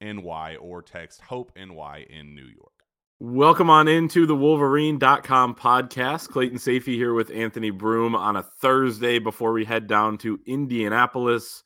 [0.00, 2.72] NY or text Hope NY in New York.
[3.20, 6.28] Welcome on into the Wolverine.com podcast.
[6.28, 11.64] Clayton Sayfie here with Anthony Broome on a Thursday before we head down to Indianapolis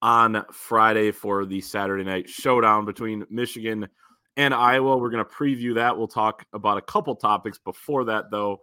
[0.00, 3.88] on Friday for the Saturday night showdown between Michigan
[4.36, 4.96] and Iowa.
[4.96, 5.98] We're going to preview that.
[5.98, 8.60] We'll talk about a couple topics before that, though.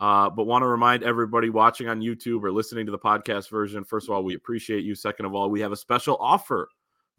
[0.00, 3.84] Uh, but want to remind everybody watching on YouTube or listening to the podcast version
[3.84, 4.94] first of all, we appreciate you.
[4.94, 6.68] Second of all, we have a special offer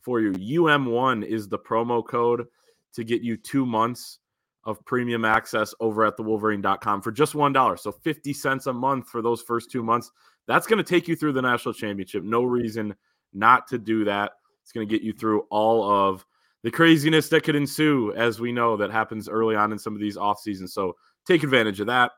[0.01, 0.31] for you.
[0.31, 2.47] UM1 is the promo code
[2.93, 4.19] to get you two months
[4.65, 7.79] of premium access over at thewolverine.com for just $1.
[7.79, 10.11] So 50 cents a month for those first two months.
[10.47, 12.23] That's going to take you through the national championship.
[12.23, 12.95] No reason
[13.33, 14.33] not to do that.
[14.63, 16.25] It's going to get you through all of
[16.63, 20.01] the craziness that could ensue, as we know that happens early on in some of
[20.01, 20.73] these off seasons.
[20.73, 20.95] So
[21.25, 22.11] take advantage of that.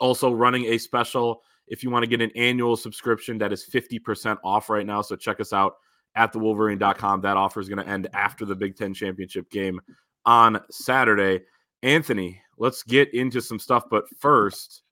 [0.00, 4.38] Also, running a special if you want to get an annual subscription that is 50%
[4.42, 5.02] off right now.
[5.02, 5.74] So check us out
[6.14, 7.20] at thewolverine.com.
[7.20, 9.80] That offer is going to end after the Big Ten championship game
[10.24, 11.44] on Saturday.
[11.82, 13.84] Anthony, let's get into some stuff.
[13.90, 14.82] But first,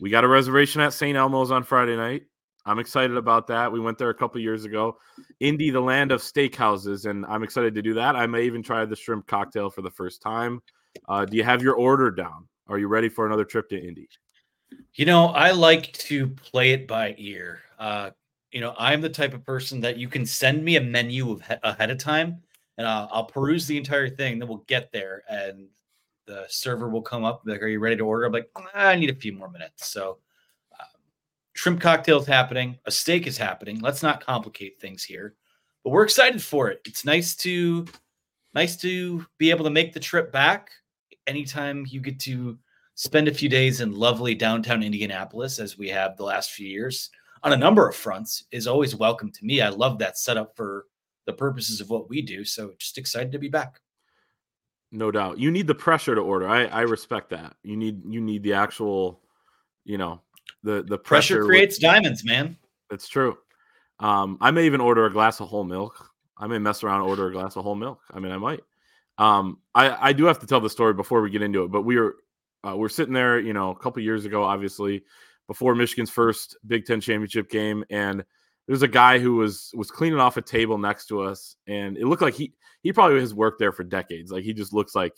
[0.00, 1.16] we got a reservation at St.
[1.16, 2.22] Elmo's on Friday night.
[2.66, 3.72] I'm excited about that.
[3.72, 4.98] We went there a couple years ago.
[5.40, 8.16] Indy, the land of steakhouses, and I'm excited to do that.
[8.16, 10.60] I may even try the shrimp cocktail for the first time.
[11.08, 12.46] Uh, do you have your order down?
[12.68, 14.08] Are you ready for another trip to Indy?
[14.94, 17.60] You know, I like to play it by ear.
[17.78, 18.10] Uh,
[18.52, 21.42] you know, I'm the type of person that you can send me a menu of,
[21.62, 22.42] ahead of time
[22.78, 24.38] and I'll, I'll, peruse the entire thing.
[24.38, 25.68] Then we'll get there and
[26.26, 27.42] the server will come up.
[27.44, 28.24] Like, are you ready to order?
[28.24, 29.88] I'm like, I need a few more minutes.
[29.88, 30.18] So,
[30.78, 30.86] um,
[31.52, 32.78] shrimp cocktails happening.
[32.86, 33.80] A steak is happening.
[33.80, 35.34] Let's not complicate things here,
[35.84, 36.80] but we're excited for it.
[36.84, 37.86] It's nice to,
[38.54, 40.70] nice to be able to make the trip back.
[41.26, 42.58] Anytime you get to
[42.94, 47.10] spend a few days in lovely downtown Indianapolis, as we have the last few years
[47.42, 49.60] on a number of fronts is always welcome to me.
[49.60, 50.86] I love that setup for
[51.26, 52.44] the purposes of what we do.
[52.44, 53.80] So just excited to be back.
[54.92, 55.38] No doubt.
[55.38, 56.48] You need the pressure to order.
[56.48, 57.54] I, I respect that.
[57.62, 59.20] You need you need the actual,
[59.84, 60.20] you know,
[60.64, 62.56] the the pressure, pressure creates with, diamonds, man.
[62.88, 63.38] That's true.
[64.00, 66.10] Um, I may even order a glass of whole milk.
[66.36, 68.00] I may mess around order a glass of whole milk.
[68.10, 68.64] I mean, I might.
[69.18, 71.82] Um, I I do have to tell the story before we get into it, but
[71.82, 72.16] we were
[72.66, 75.04] uh, we're sitting there, you know, a couple years ago, obviously,
[75.50, 78.24] before Michigan's first Big Ten championship game, and
[78.68, 82.06] there's a guy who was was cleaning off a table next to us, and it
[82.06, 82.52] looked like he
[82.84, 84.30] he probably has worked there for decades.
[84.30, 85.12] Like he just looks like,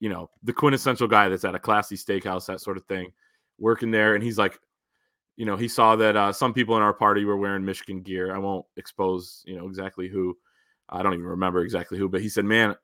[0.00, 3.12] you know, the quintessential guy that's at a classy steakhouse, that sort of thing,
[3.58, 4.14] working there.
[4.14, 4.58] And he's like,
[5.36, 8.34] you know, he saw that uh, some people in our party were wearing Michigan gear.
[8.34, 10.34] I won't expose, you know, exactly who.
[10.88, 12.74] I don't even remember exactly who, but he said, "Man,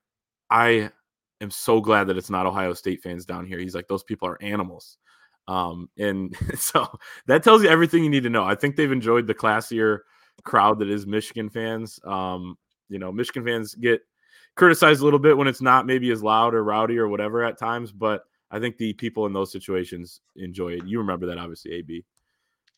[0.50, 0.90] I
[1.40, 4.28] am so glad that it's not Ohio State fans down here." He's like, "Those people
[4.28, 4.98] are animals."
[5.48, 6.86] Um, and so
[7.26, 8.44] that tells you everything you need to know.
[8.44, 10.00] I think they've enjoyed the classier
[10.42, 12.00] crowd that is Michigan fans.
[12.04, 12.56] Um,
[12.88, 14.02] you know, Michigan fans get
[14.56, 17.58] criticized a little bit when it's not maybe as loud or rowdy or whatever at
[17.58, 20.86] times, but I think the people in those situations enjoy it.
[20.86, 22.04] You remember that, obviously, AB.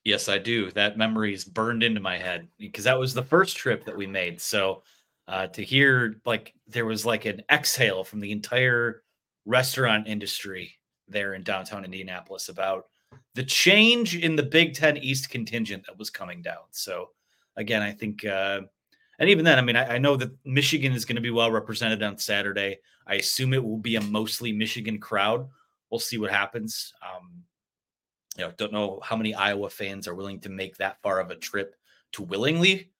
[0.04, 0.70] Yes, I do.
[0.70, 4.06] That memory is burned into my head because that was the first trip that we
[4.06, 4.40] made.
[4.40, 4.82] So
[5.28, 9.02] uh, to hear like there was like an exhale from the entire
[9.44, 10.76] restaurant industry
[11.08, 12.86] there in downtown Indianapolis about
[13.34, 16.64] the change in the Big Ten East contingent that was coming down.
[16.70, 17.10] So
[17.56, 18.62] again, I think, uh,
[19.18, 21.50] and even then, I mean, I, I know that Michigan is going to be well
[21.50, 22.78] represented on Saturday.
[23.06, 25.48] I assume it will be a mostly Michigan crowd.
[25.90, 26.92] We'll see what happens.
[27.02, 27.44] Um,
[28.36, 31.30] you know, don't know how many Iowa fans are willing to make that far of
[31.30, 31.76] a trip
[32.12, 32.90] to willingly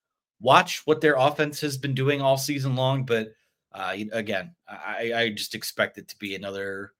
[0.41, 3.05] watch what their offense has been doing all season long.
[3.05, 3.32] But
[3.73, 6.93] uh, again, I, I just expect it to be another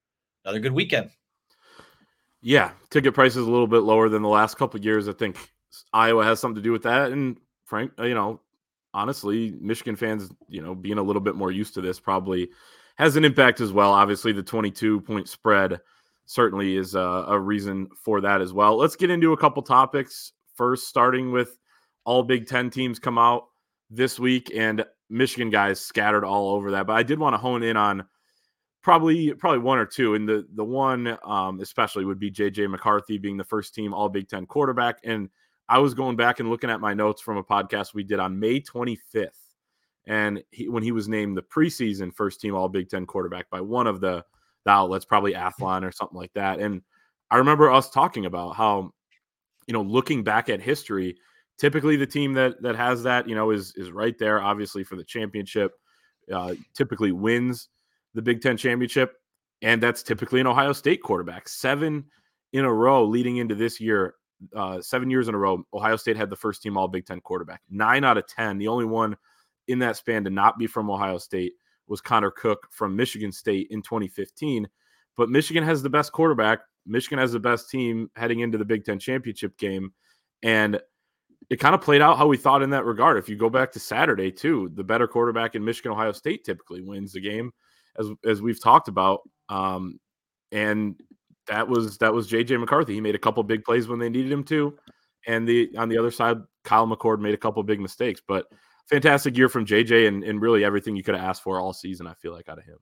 [0.47, 1.11] another good weekend.
[2.41, 5.09] Yeah, ticket prices a little bit lower than the last couple years.
[5.09, 5.37] I think
[5.91, 8.39] Iowa has something to do with that, and Frank, uh, you know,
[8.93, 12.49] honestly, Michigan fans, you know, being a little bit more used to this probably
[12.95, 13.91] has an impact as well.
[13.91, 15.81] Obviously, the 22 point spread
[16.25, 18.77] certainly is a, a reason for that as well.
[18.77, 20.31] Let's get into a couple topics.
[20.55, 21.57] First, starting with
[22.05, 23.47] all Big Ten teams come out
[23.89, 26.87] this week, and Michigan guys scattered all over that.
[26.87, 28.05] But I did want to hone in on
[28.81, 33.17] probably probably one or two, and the the one um, especially would be JJ McCarthy
[33.17, 34.99] being the first team All Big Ten quarterback.
[35.03, 35.29] And
[35.69, 38.39] I was going back and looking at my notes from a podcast we did on
[38.39, 39.27] May 25th,
[40.05, 43.61] and he, when he was named the preseason first team All Big Ten quarterback by
[43.61, 44.23] one of the,
[44.65, 46.59] the outlets, probably Athlon or something like that.
[46.59, 46.81] And
[47.29, 48.93] I remember us talking about how,
[49.67, 51.17] you know, looking back at history,
[51.57, 54.95] typically the team that that has that, you know, is is right there, obviously for
[54.95, 55.73] the championship.
[56.29, 57.69] Uh, typically wins
[58.17, 59.13] the Big Ten championship,
[59.61, 61.47] and that's typically an Ohio State quarterback.
[61.47, 62.03] Seven
[62.51, 64.15] in a row leading into this year,
[64.55, 67.21] uh, seven years in a row, Ohio State had the first team All Big Ten
[67.21, 67.61] quarterback.
[67.69, 69.15] Nine out of ten, the only one
[69.67, 71.53] in that span to not be from Ohio State
[71.87, 74.67] was Connor Cook from Michigan State in 2015.
[75.15, 76.59] But Michigan has the best quarterback.
[76.85, 79.93] Michigan has the best team heading into the Big Ten championship game.
[80.41, 80.81] And
[81.49, 83.17] it kind of played out how we thought in that regard.
[83.17, 86.81] If you go back to Saturday, too, the better quarterback in Michigan, Ohio State typically
[86.81, 87.51] wins the game,
[87.99, 89.21] as as we've talked about.
[89.49, 89.99] Um,
[90.51, 90.95] and
[91.47, 92.93] that was that was JJ McCarthy.
[92.93, 94.77] He made a couple big plays when they needed him to.
[95.25, 98.21] And the on the other side, Kyle McCord made a couple big mistakes.
[98.25, 98.45] But
[98.89, 102.07] fantastic year from JJ and, and really everything you could have asked for all season,
[102.07, 102.77] I feel like, out of him.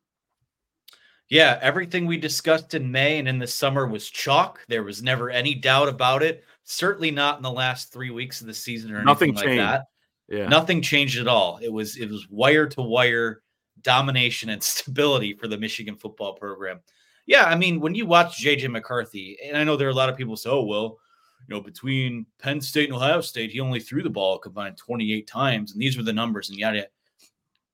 [1.30, 4.60] Yeah, everything we discussed in May and in the summer was chalk.
[4.68, 6.44] There was never any doubt about it.
[6.66, 9.62] Certainly not in the last three weeks of the season or Nothing anything changed.
[9.64, 9.86] like that.
[10.28, 10.48] Yeah.
[10.48, 11.60] Nothing changed at all.
[11.62, 13.42] It was it was wire to wire
[13.86, 16.82] domination and stability for the Michigan football program.
[17.26, 20.10] Yeah, I mean, when you watch JJ McCarthy, and I know there are a lot
[20.10, 21.00] of people say, "Oh, well,
[21.48, 25.26] you know, between Penn State and Ohio State, he only threw the ball combined 28
[25.26, 26.90] times, and these were the numbers, and yada." yada.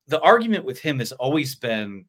[0.08, 2.06] The argument with him has always been,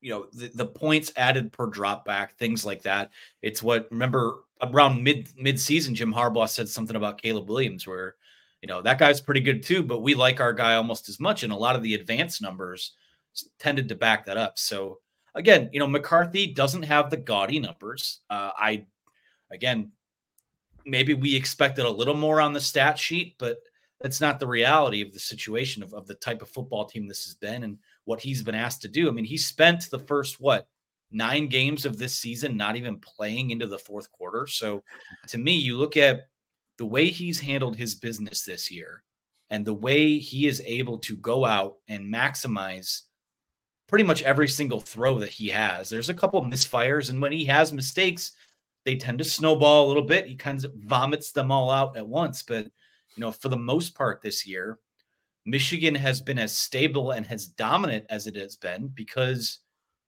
[0.00, 3.10] you know, the, the points added per drop back, things like that.
[3.40, 8.16] It's what remember around mid mid season, Jim Harbaugh said something about Caleb Williams, where
[8.64, 11.42] you know that guy's pretty good too, but we like our guy almost as much,
[11.42, 12.92] and a lot of the advanced numbers
[13.58, 14.58] tended to back that up.
[14.58, 15.00] So
[15.34, 18.20] again, you know, McCarthy doesn't have the gaudy numbers.
[18.30, 18.86] Uh, I
[19.50, 19.92] again,
[20.86, 23.58] maybe we expected a little more on the stat sheet, but
[24.00, 27.26] that's not the reality of the situation of, of the type of football team this
[27.26, 29.10] has been and what he's been asked to do.
[29.10, 30.68] I mean, he spent the first what
[31.12, 34.46] nine games of this season not even playing into the fourth quarter.
[34.46, 34.82] So
[35.28, 36.28] to me, you look at
[36.78, 39.02] the way he's handled his business this year
[39.50, 43.02] and the way he is able to go out and maximize
[43.88, 45.88] pretty much every single throw that he has.
[45.88, 48.32] There's a couple of misfires, and when he has mistakes,
[48.84, 50.26] they tend to snowball a little bit.
[50.26, 52.42] He kind of vomits them all out at once.
[52.42, 54.78] But you know, for the most part this year,
[55.46, 59.58] Michigan has been as stable and as dominant as it has been because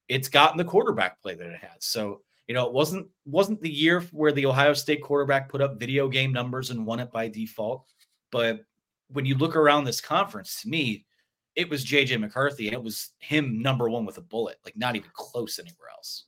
[0.09, 1.85] it's gotten the quarterback play that it has.
[1.85, 5.81] So you know, it wasn't wasn't the year where the Ohio State quarterback put up
[5.81, 7.87] video game numbers and won it by default.
[8.31, 8.61] But
[9.09, 11.07] when you look around this conference, to me,
[11.55, 14.95] it was JJ McCarthy, and it was him number one with a bullet, like not
[14.95, 16.25] even close anywhere else.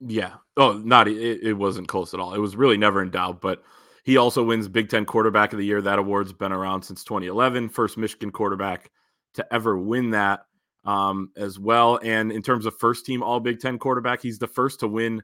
[0.00, 0.34] Yeah.
[0.56, 2.34] Oh, not it, it wasn't close at all.
[2.34, 3.40] It was really never in doubt.
[3.40, 3.62] But
[4.04, 5.80] he also wins Big Ten Quarterback of the Year.
[5.80, 7.68] That award's been around since 2011.
[7.68, 8.90] First Michigan quarterback
[9.34, 10.46] to ever win that
[10.84, 11.98] um, as well.
[12.02, 15.22] And in terms of first team All Big Ten quarterback, he's the first to win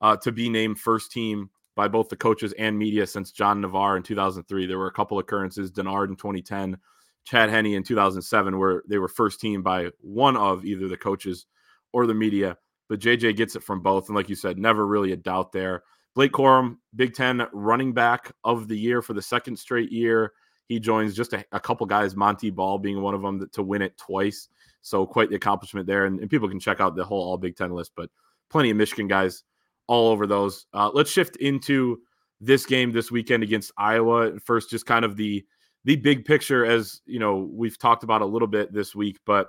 [0.00, 3.96] uh, to be named first team by both the coaches and media since John Navarre
[3.96, 4.66] in 2003.
[4.66, 6.78] There were a couple occurrences, Denard in 2010,
[7.24, 11.46] Chad Henne in 2007, where they were first team by one of either the coaches
[11.92, 12.56] or the media.
[12.88, 14.08] But JJ gets it from both.
[14.08, 15.82] And like you said, never really a doubt there.
[16.14, 20.32] Blake Corum, Big Ten running back of the year for the second straight year.
[20.66, 23.82] He joins just a, a couple guys, Montee Ball being one of them, to win
[23.82, 24.48] it twice.
[24.82, 26.06] So quite the accomplishment there.
[26.06, 28.10] And, and, people can check out the whole All Big Ten list, but
[28.50, 29.44] plenty of Michigan guys
[29.86, 30.66] all over those.
[30.74, 32.00] Uh, let's shift into
[32.40, 34.38] this game this weekend against Iowa.
[34.40, 35.44] First, just kind of the
[35.84, 39.48] the big picture, as you know, we've talked about a little bit this week, but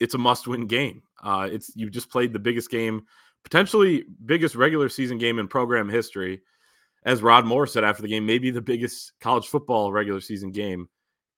[0.00, 1.02] it's a must-win game.
[1.22, 3.02] Uh, it's you just played the biggest game,
[3.44, 6.40] potentially biggest regular season game in program history.
[7.06, 10.88] As Rod Moore said after the game, maybe the biggest college football regular season game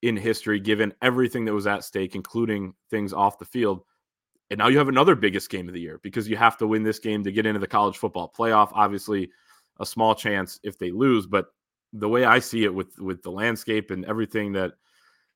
[0.03, 3.83] in history, given everything that was at stake, including things off the field.
[4.51, 6.83] And now you have another biggest game of the year because you have to win
[6.83, 8.71] this game to get into the college football playoff.
[8.73, 9.31] Obviously,
[9.79, 11.49] a small chance if they lose, but
[11.93, 14.73] the way I see it with with the landscape and everything that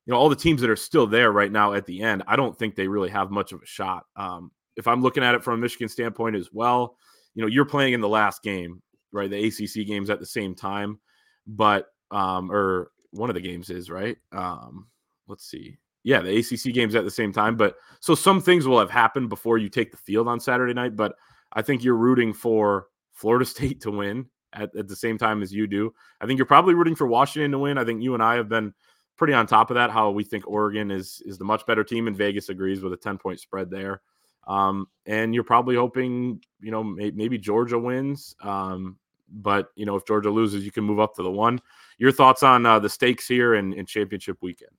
[0.05, 2.35] you know all the teams that are still there right now at the end, I
[2.35, 4.05] don't think they really have much of a shot.
[4.15, 6.97] Um, if I'm looking at it from a Michigan standpoint as well,
[7.35, 8.81] you know you're playing in the last game,
[9.13, 9.29] right?
[9.29, 10.99] The ACC games at the same time,
[11.47, 14.17] but um, or one of the games is right.
[14.31, 14.87] Um,
[15.27, 15.77] let's see.
[16.03, 19.29] Yeah, the ACC games at the same time, but so some things will have happened
[19.29, 20.97] before you take the field on Saturday night.
[20.97, 21.15] But
[21.53, 25.53] I think you're rooting for Florida State to win at, at the same time as
[25.53, 25.93] you do.
[26.19, 27.77] I think you're probably rooting for Washington to win.
[27.77, 28.73] I think you and I have been
[29.17, 29.91] pretty on top of that.
[29.91, 32.97] How we think Oregon is is the much better team, and Vegas agrees with a
[32.97, 34.01] ten point spread there.
[34.45, 38.35] Um, and you're probably hoping, you know, maybe Georgia wins.
[38.41, 38.97] Um,
[39.33, 41.59] but you know, if Georgia loses, you can move up to the one.
[41.97, 44.71] Your thoughts on uh, the stakes here in, in championship weekend?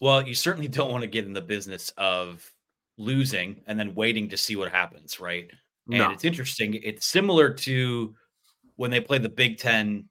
[0.00, 2.50] Well, you certainly don't want to get in the business of
[2.96, 5.50] losing and then waiting to see what happens, right?
[5.88, 6.10] And no.
[6.10, 6.74] it's interesting.
[6.74, 8.14] It's similar to
[8.76, 10.08] when they play the Big Ten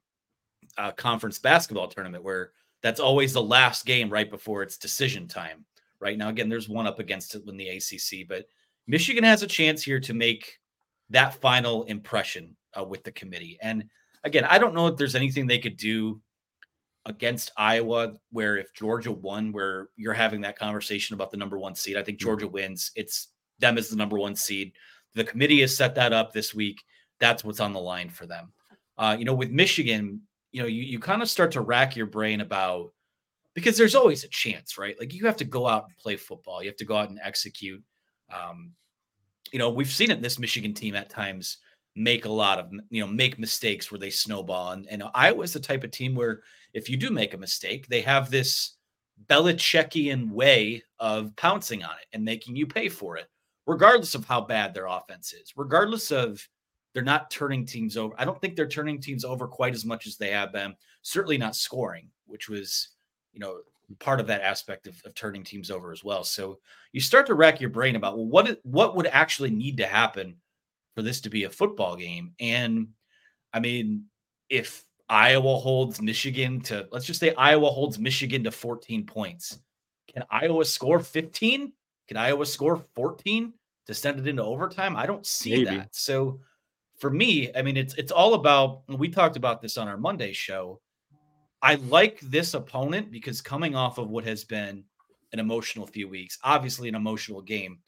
[0.78, 5.64] uh, conference basketball tournament, where that's always the last game right before it's decision time.
[6.00, 8.46] Right now, again, there's one up against it in the ACC, but
[8.86, 10.58] Michigan has a chance here to make
[11.10, 13.58] that final impression uh, with the committee.
[13.62, 13.84] And
[14.24, 16.20] again, I don't know if there's anything they could do
[17.06, 21.74] against Iowa where if Georgia won, where you're having that conversation about the number one
[21.74, 21.96] seed.
[21.96, 22.26] I think mm-hmm.
[22.26, 22.90] Georgia wins.
[22.96, 24.72] It's them as the number one seed.
[25.14, 26.82] The committee has set that up this week.
[27.20, 28.52] That's what's on the line for them.
[28.96, 32.06] Uh, you know, with Michigan, you know, you, you kind of start to rack your
[32.06, 32.92] brain about
[33.54, 34.96] because there's always a chance, right?
[34.98, 36.62] Like you have to go out and play football.
[36.62, 37.82] You have to go out and execute.
[38.32, 38.72] Um,
[39.54, 41.58] you know, we've seen it in this Michigan team at times
[41.94, 44.72] make a lot of you know make mistakes where they snowball.
[44.72, 46.42] And, and Iowa's the type of team where
[46.72, 48.72] if you do make a mistake they have this
[49.28, 53.28] Belichickian way of pouncing on it and making you pay for it
[53.64, 56.44] regardless of how bad their offense is regardless of
[56.92, 58.12] they're not turning teams over.
[58.18, 61.38] I don't think they're turning teams over quite as much as they have been certainly
[61.38, 62.88] not scoring which was
[63.32, 63.60] you know
[63.98, 66.58] part of that aspect of, of turning teams over as well so
[66.92, 70.36] you start to rack your brain about well what what would actually need to happen
[70.94, 72.32] for this to be a football game.
[72.40, 72.88] And
[73.52, 74.04] I mean,
[74.48, 79.58] if Iowa holds Michigan to, let's just say Iowa holds Michigan to 14 points,
[80.12, 81.72] can Iowa score 15?
[82.08, 83.52] Can Iowa score 14
[83.86, 84.96] to send it into overtime?
[84.96, 85.76] I don't see Maybe.
[85.76, 85.94] that.
[85.94, 86.40] So
[86.98, 88.82] for me, I mean, it's it's all about.
[88.88, 90.80] We talked about this on our Monday show.
[91.64, 94.84] I like this opponent because coming off of what has been
[95.32, 97.78] an emotional few weeks, obviously an emotional game,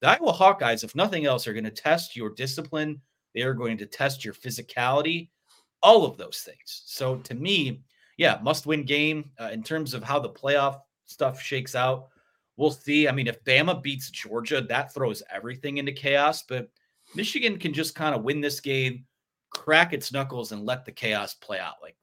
[0.00, 3.00] the Iowa Hawkeyes, if nothing else, are going to test your discipline.
[3.34, 5.30] They are going to test your physicality,
[5.82, 6.82] all of those things.
[6.86, 7.82] So to me,
[8.18, 12.10] yeah, must win game uh, in terms of how the playoff stuff shakes out.
[12.56, 13.08] We'll see.
[13.08, 16.44] I mean, if Bama beats Georgia, that throws everything into chaos.
[16.44, 16.68] But
[17.16, 19.06] Michigan can just kind of win this game,
[19.50, 21.82] crack its knuckles, and let the chaos play out.
[21.82, 21.96] Like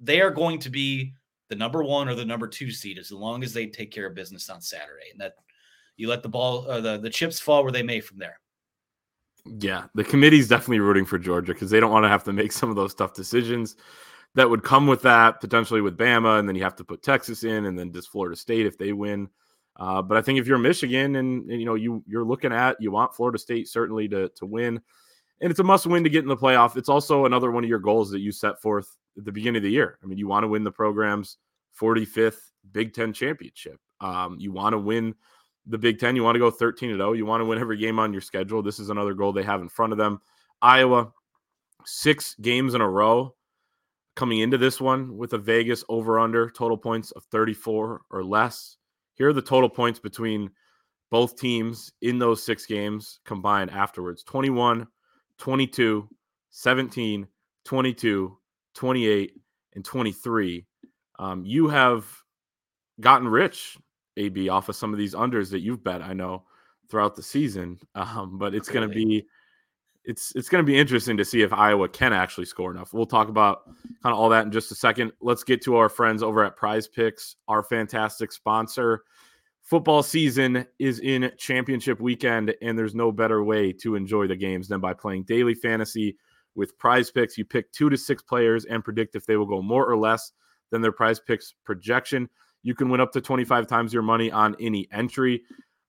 [0.00, 1.14] they are going to be
[1.48, 4.14] the number one or the number two seed as long as they take care of
[4.14, 5.10] business on Saturday.
[5.12, 5.34] And that
[5.96, 8.38] you let the ball, uh, the the chips fall where they may from there.
[9.60, 12.52] Yeah, the committee's definitely rooting for Georgia because they don't want to have to make
[12.52, 13.76] some of those tough decisions
[14.34, 17.44] that would come with that potentially with Bama, and then you have to put Texas
[17.44, 19.28] in, and then just Florida State if they win.
[19.76, 22.76] Uh, but I think if you're Michigan and, and, you know you you're looking at
[22.80, 24.80] you want Florida State certainly to to win,
[25.40, 26.76] and it's a must win to get in the playoff.
[26.76, 29.62] It's also another one of your goals that you set forth at the beginning of
[29.62, 29.98] the year.
[30.02, 31.38] I mean, you want to win the program's
[31.80, 32.38] 45th
[32.72, 33.78] Big Ten championship.
[34.00, 35.14] Um, you want to win
[35.66, 36.16] the Big Ten.
[36.16, 37.12] You want to go 13 0.
[37.12, 38.62] You want to win every game on your schedule.
[38.62, 40.20] This is another goal they have in front of them.
[40.62, 41.12] Iowa,
[41.84, 43.34] six games in a row
[44.14, 48.78] coming into this one with a Vegas over under total points of 34 or less.
[49.14, 50.50] Here are the total points between
[51.10, 54.86] both teams in those six games combined afterwards 21,
[55.38, 56.08] 22,
[56.50, 57.26] 17,
[57.64, 58.38] 22,
[58.74, 59.32] 28,
[59.74, 60.66] and 23.
[61.18, 62.06] Um, you have
[63.00, 63.76] gotten rich
[64.16, 66.02] AB off of some of these unders that you've bet.
[66.02, 66.44] I know
[66.88, 69.26] throughout the season, um, but it's going to be
[70.06, 72.94] it's it's going to be interesting to see if Iowa can actually score enough.
[72.94, 73.64] We'll talk about
[74.02, 75.12] kind of all that in just a second.
[75.20, 79.02] Let's get to our friends over at Prize Picks, our fantastic sponsor.
[79.66, 84.68] Football season is in championship weekend, and there's no better way to enjoy the games
[84.68, 86.16] than by playing daily fantasy
[86.54, 87.36] with Prize Picks.
[87.36, 90.30] You pick two to six players and predict if they will go more or less
[90.70, 92.30] than their Prize Picks projection.
[92.62, 95.42] You can win up to 25 times your money on any entry.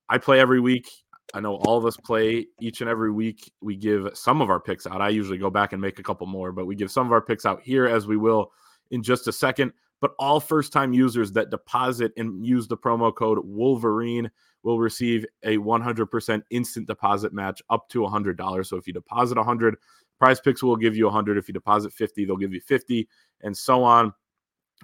[0.10, 0.90] I play every week.
[1.36, 3.52] I know all of us play each and every week.
[3.62, 5.02] We give some of our picks out.
[5.02, 7.22] I usually go back and make a couple more, but we give some of our
[7.22, 8.52] picks out here as we will
[8.90, 9.72] in just a second.
[10.00, 14.30] But all first time users that deposit and use the promo code Wolverine
[14.64, 18.66] will receive a 100% instant deposit match up to $100.
[18.66, 19.76] So if you deposit 100,
[20.20, 21.38] Prize Picks will give you 100.
[21.38, 23.08] If you deposit 50, they'll give you 50
[23.42, 24.14] and so on.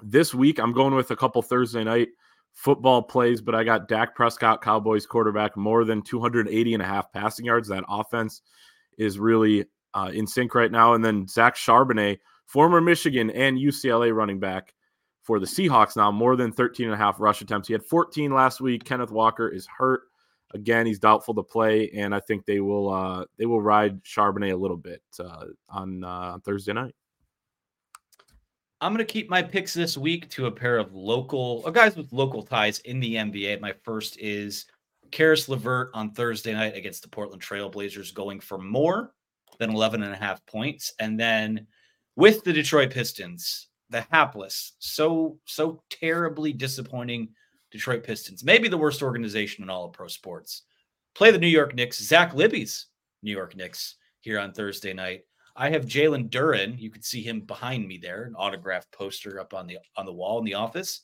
[0.02, 2.10] This week, I'm going with a couple Thursday night
[2.54, 7.12] football plays, but I got Dak Prescott, Cowboys quarterback, more than 280 and a half
[7.12, 7.68] passing yards.
[7.68, 8.42] That offense
[8.98, 10.94] is really uh, in sync right now.
[10.94, 14.74] And then Zach Charbonnet, former Michigan and UCLA running back
[15.24, 17.68] for the Seahawks now, more than 13 and a half rush attempts.
[17.68, 18.84] He had 14 last week.
[18.84, 20.04] Kenneth Walker is hurt.
[20.54, 24.54] Again, he's doubtful to play, and I think they will uh, they will ride Charbonnet
[24.54, 26.94] a little bit uh, on uh, Thursday night.
[28.82, 31.96] I'm going to keep my picks this week to a pair of local uh, guys
[31.96, 33.62] with local ties in the NBA.
[33.62, 34.66] My first is
[35.10, 39.14] Caris LeVert on Thursday night against the Portland Trailblazers, going for more
[39.58, 40.94] than 11 and a half points.
[41.00, 41.66] And then
[42.16, 47.30] with the Detroit Pistons, the hapless, so, so terribly disappointing
[47.72, 50.64] Detroit Pistons, maybe the worst organization in all of pro sports,
[51.16, 52.88] play the New York Knicks, Zach Libby's
[53.22, 55.22] New York Knicks here on Thursday night.
[55.56, 56.80] I have Jalen Duren.
[56.80, 60.14] You can see him behind me there, an autographed poster up on the on the
[60.14, 61.02] wall in the office.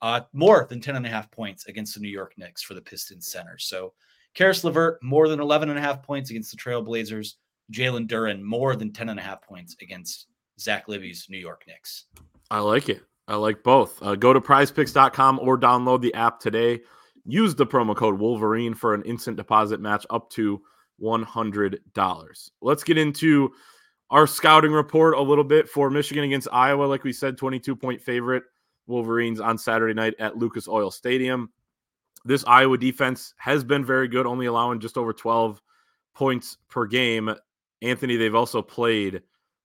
[0.00, 2.80] Uh, more than 10 and a half points against the New York Knicks for the
[2.80, 3.56] Pistons center.
[3.58, 3.94] So
[4.34, 7.34] Caris LeVert, more than 11 and a half points against the Trailblazers.
[7.72, 10.26] Jalen Duren, more than 10 and a half points against
[10.58, 12.06] Zach Libby's New York Knicks.
[12.52, 13.02] I like it.
[13.26, 14.00] I like both.
[14.02, 16.80] Uh, go to prizepicks.com or download the app today.
[17.24, 20.60] Use the promo code Wolverine for an instant deposit match up to
[21.00, 22.50] $100.
[22.60, 23.54] Let's get into
[24.10, 26.84] our scouting report a little bit for Michigan against Iowa.
[26.84, 28.42] Like we said, 22 point favorite
[28.86, 31.50] Wolverines on Saturday night at Lucas Oil Stadium.
[32.26, 35.58] This Iowa defense has been very good, only allowing just over 12
[36.14, 37.34] points per game.
[37.80, 39.22] Anthony, they've also played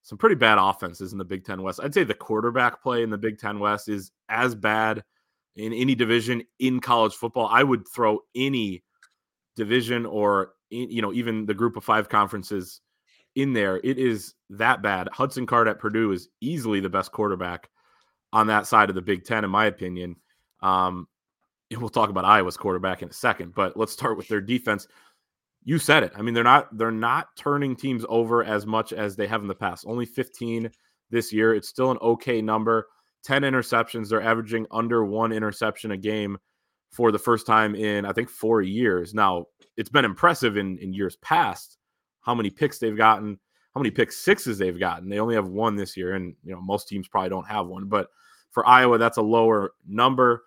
[0.07, 1.81] some pretty bad offenses in the Big Ten West.
[1.83, 5.03] I'd say the quarterback play in the Big Ten West is as bad
[5.57, 7.49] in any division in college football.
[7.51, 8.85] I would throw any
[9.57, 12.79] division or you know even the group of five conferences
[13.35, 15.09] in there, it is that bad.
[15.11, 17.69] Hudson Card at Purdue is easily the best quarterback
[18.31, 20.15] on that side of the Big Ten, in my opinion.
[20.61, 21.09] Um,
[21.77, 24.87] we'll talk about Iowa's quarterback in a second, but let's start with their defense.
[25.67, 26.13] You said it.
[26.15, 29.49] I mean, they're not they're not turning teams over as much as they have in
[29.49, 29.83] the past.
[29.85, 30.71] Only 15
[31.09, 31.53] this year.
[31.53, 32.87] It's still an okay number.
[33.25, 34.07] 10 interceptions.
[34.07, 36.37] They're averaging under one interception a game
[36.89, 39.13] for the first time in I think four years.
[39.13, 41.77] Now, it's been impressive in in years past
[42.21, 43.37] how many picks they've gotten,
[43.75, 45.09] how many pick sixes they've gotten.
[45.09, 47.89] They only have one this year, and you know most teams probably don't have one.
[47.89, 48.07] But
[48.51, 50.43] for Iowa, that's a lower number.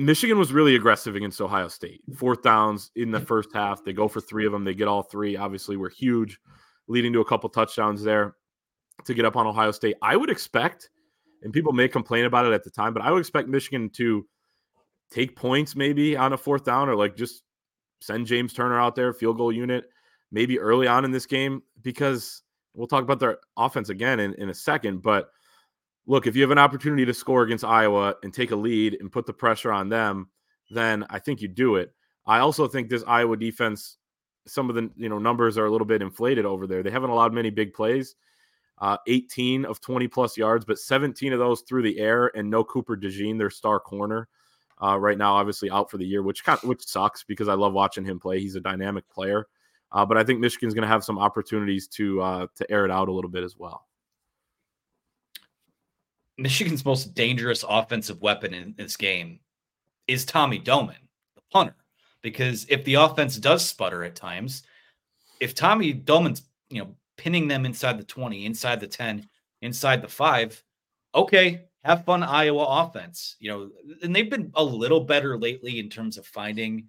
[0.00, 2.02] Michigan was really aggressive against Ohio State.
[2.02, 2.18] Mm-hmm.
[2.18, 4.64] Fourth downs in the first half, they go for three of them.
[4.64, 5.36] They get all three.
[5.36, 6.38] Obviously, were huge,
[6.88, 8.34] leading to a couple touchdowns there
[9.04, 9.96] to get up on Ohio State.
[10.02, 10.90] I would expect,
[11.42, 14.26] and people may complain about it at the time, but I would expect Michigan to
[15.10, 17.42] take points maybe on a fourth down or like just
[18.00, 19.84] send James Turner out there, field goal unit
[20.32, 22.42] maybe early on in this game because
[22.74, 25.02] we'll talk about their offense again in, in a second.
[25.02, 25.30] But
[26.06, 29.12] look, if you have an opportunity to score against Iowa and take a lead and
[29.12, 30.28] put the pressure on them,
[30.70, 31.92] then I think you do it.
[32.26, 33.96] I also think this Iowa defense,
[34.46, 36.82] some of the you know numbers are a little bit inflated over there.
[36.82, 38.14] They haven't allowed many big plays.
[38.78, 42.64] Uh, 18 of 20 plus yards, but 17 of those through the air, and no
[42.64, 44.26] Cooper DeJean, their star corner,
[44.82, 47.54] uh, right now, obviously out for the year, which kind of, which sucks because I
[47.54, 48.40] love watching him play.
[48.40, 49.46] He's a dynamic player.
[49.92, 52.90] Uh, but I think Michigan's going to have some opportunities to uh, to air it
[52.90, 53.86] out a little bit as well.
[56.40, 59.40] Michigan's most dangerous offensive weapon in this game
[60.08, 60.96] is Tommy Doman,
[61.36, 61.76] the punter,
[62.22, 64.62] because if the offense does sputter at times,
[65.40, 69.28] if Tommy Doman's you know pinning them inside the twenty, inside the ten,
[69.62, 70.62] inside the five,
[71.14, 73.36] okay, have fun Iowa offense.
[73.38, 73.70] You know,
[74.02, 76.88] and they've been a little better lately in terms of finding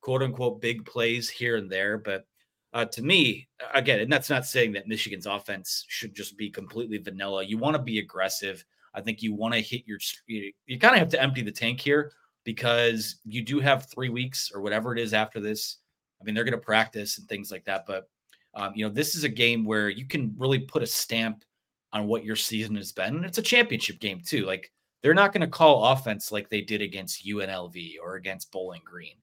[0.00, 2.26] quote unquote big plays here and there, but
[2.72, 6.98] uh, to me, again, and that's not saying that Michigan's offense should just be completely
[6.98, 7.42] vanilla.
[7.42, 8.64] You want to be aggressive.
[8.96, 11.80] I think you want to hit your, you, kind of have to empty the tank
[11.80, 15.76] here because you do have three weeks or whatever it is after this.
[16.20, 17.84] I mean, they're going to practice and things like that.
[17.86, 18.08] But
[18.54, 21.44] Um, you know, this is a game where you can really put a stamp
[21.92, 23.16] on what your season has been.
[23.16, 24.46] And it's a championship game too.
[24.46, 28.80] Like they're not going to call offense like they did against UNLV or against Bowling
[28.84, 29.16] Green.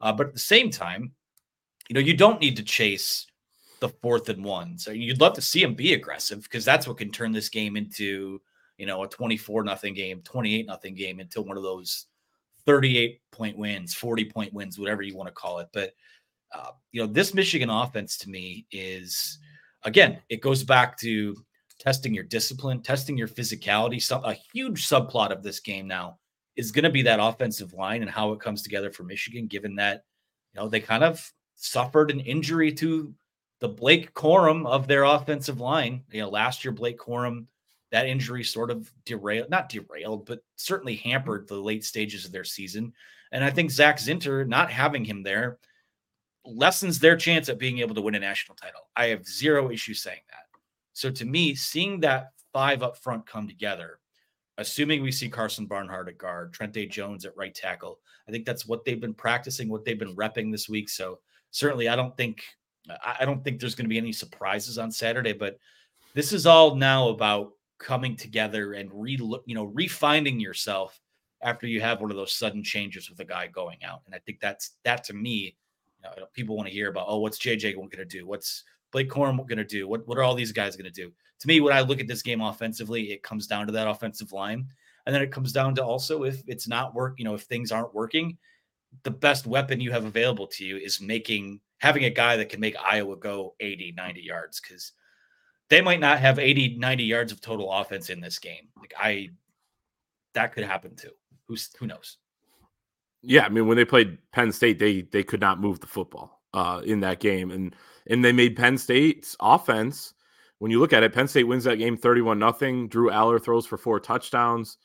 [0.00, 1.12] Uh, but at the same time,
[1.88, 3.26] you know, you don't need to chase
[3.80, 4.78] the fourth and one.
[4.78, 7.76] So you'd love to see them be aggressive because that's what can turn this game
[7.76, 8.40] into,
[8.78, 12.06] you know, a 24 nothing game, 28 nothing game until one of those
[12.64, 15.68] 38 point wins, 40 point wins, whatever you want to call it.
[15.72, 15.92] But
[16.54, 19.38] uh, you know, this Michigan offense to me is
[19.84, 21.36] again, it goes back to
[21.78, 24.02] testing your discipline, testing your physicality.
[24.02, 26.18] Some a huge subplot of this game now
[26.56, 29.74] is going to be that offensive line and how it comes together for Michigan, given
[29.76, 30.04] that
[30.54, 33.12] you know they kind of suffered an injury to
[33.60, 36.02] the Blake Corum of their offensive line.
[36.10, 37.46] You know, last year Blake Corum,
[37.90, 41.10] that injury sort of derailed, not derailed, but certainly mm-hmm.
[41.10, 42.92] hampered the late stages of their season.
[43.32, 45.58] And I think Zak Zinter, not having him there,
[46.44, 48.88] lessens their chance at being able to win a national title.
[48.96, 50.58] I have zero issue saying that.
[50.92, 54.00] So to me, seeing that five up front come together,
[54.56, 58.66] assuming we see Karsen Barnhart at guard, Trente Jones at right tackle, I think that's
[58.66, 60.88] what they've been practicing, what they've been repping this week.
[60.88, 61.20] So
[61.50, 62.42] certainly, I don't think
[63.04, 65.32] I don't think there's going to be any surprises on Saturday.
[65.32, 65.58] But
[66.14, 71.00] this is all now about coming together and re you know refining yourself
[71.42, 74.02] after you have one of those sudden changes with a guy going out.
[74.06, 75.56] And I think that's that to me.
[76.02, 78.26] You know, people want to hear about oh, what's JJ going to do?
[78.26, 79.88] What's Blake Corum going to do?
[79.88, 81.12] What what are all these guys going to do?
[81.40, 84.32] To me, when I look at this game offensively, it comes down to that offensive
[84.32, 84.66] line,
[85.06, 87.70] and then it comes down to also if it's not work, you know, if things
[87.70, 88.36] aren't working,
[89.04, 92.60] the best weapon you have available to you is making having a guy that can
[92.60, 94.92] make Iowa go 80, 90 yards because
[95.68, 98.68] they might not have 80, 90 yards of total offense in this game.
[98.78, 99.30] Like I,
[100.34, 101.10] that could happen too.
[101.46, 102.18] Who's who knows?
[103.22, 106.42] Yeah, I mean, when they played Penn State, they they could not move the football
[106.54, 107.74] uh, in that game, and
[108.06, 110.14] and they made Penn State's offense.
[110.58, 112.88] When you look at it, Penn State wins that game 31 nothing.
[112.88, 114.78] Drew Allar throws for four touchdowns.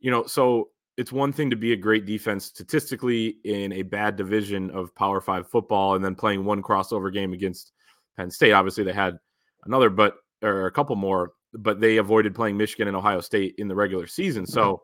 [0.00, 4.16] You know, so it's one thing to be a great defense statistically in a bad
[4.16, 7.72] division of Power Five football, and then playing one crossover game against
[8.16, 8.52] Penn State.
[8.52, 9.18] Obviously, they had
[9.64, 13.68] another, but or a couple more, but they avoided playing Michigan and Ohio State in
[13.68, 14.44] the regular season.
[14.44, 14.52] Mm-hmm.
[14.52, 14.82] So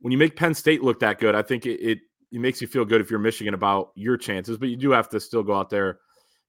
[0.00, 1.98] when you make Penn State look that good, I think it, it,
[2.30, 5.08] it makes you feel good if you're Michigan about your chances, but you do have
[5.10, 5.98] to still go out there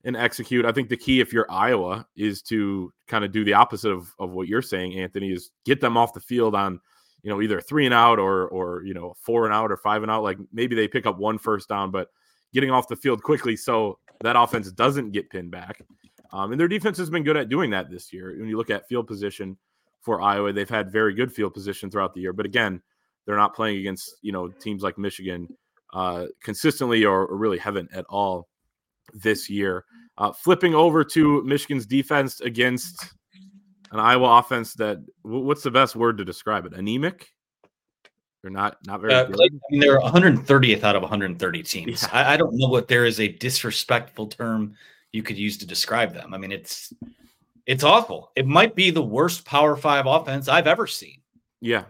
[0.04, 0.64] and execute.
[0.64, 4.12] I think the key if you're Iowa is to kind of do the opposite of,
[4.18, 6.80] of what you're saying, Anthony, is get them off the field on,
[7.22, 10.02] you know, either three and out or or you know, four and out or five
[10.02, 10.22] and out.
[10.22, 12.08] Like maybe they pick up one first down, but
[12.52, 15.80] getting off the field quickly so that offense doesn't get pinned back.
[16.34, 18.34] Um, and their defense has been good at doing that this year.
[18.36, 19.56] When you look at field position
[20.00, 22.32] for Iowa, they've had very good field position throughout the year.
[22.32, 22.82] But again,
[23.24, 25.48] they're not playing against you know teams like Michigan
[25.92, 28.48] uh, consistently or, or really haven't at all
[29.12, 29.84] this year.
[30.18, 33.14] Uh, flipping over to Michigan's defense against
[33.92, 36.72] an Iowa offense that what's the best word to describe it?
[36.72, 37.28] Anemic.
[38.42, 39.40] They're not not very uh, good.
[39.40, 42.02] I mean, they're 130th out of 130 teams.
[42.02, 42.08] Yeah.
[42.12, 44.74] I, I, don't know what there is a disrespectful term
[45.14, 46.34] you could use to describe them.
[46.34, 46.92] I mean, it's
[47.66, 48.32] it's awful.
[48.36, 51.22] It might be the worst Power Five offense I've ever seen.
[51.60, 51.84] Yeah,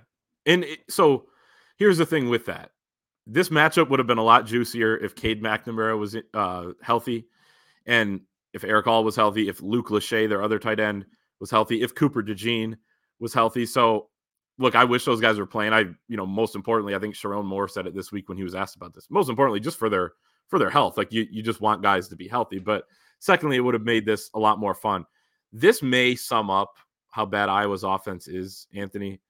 [0.47, 1.27] and it, so
[1.79, 2.71] here's the thing with that:
[3.27, 7.27] this matchup would have been a lot juicier if Cade McNamara was uh, healthy,
[7.87, 8.21] and
[8.53, 11.07] if Erick All was healthy, if Luke Lachey, their other tight end,
[11.41, 12.77] was healthy, if Cooper DeJean
[13.19, 13.65] was healthy.
[13.65, 14.11] So,
[14.59, 15.73] look, I wish those guys were playing.
[15.73, 18.45] I, you know, most importantly, I think Sherrone Moore said it this week when he
[18.45, 19.07] was asked about this.
[19.11, 20.13] Most importantly, just for their
[20.49, 22.85] for their health, like you, you just want guys to be healthy, but
[23.21, 25.05] Secondly, it would have made this a lot more fun.
[25.53, 26.75] This may sum up
[27.11, 29.21] how bad Iowa's offense is, Anthony.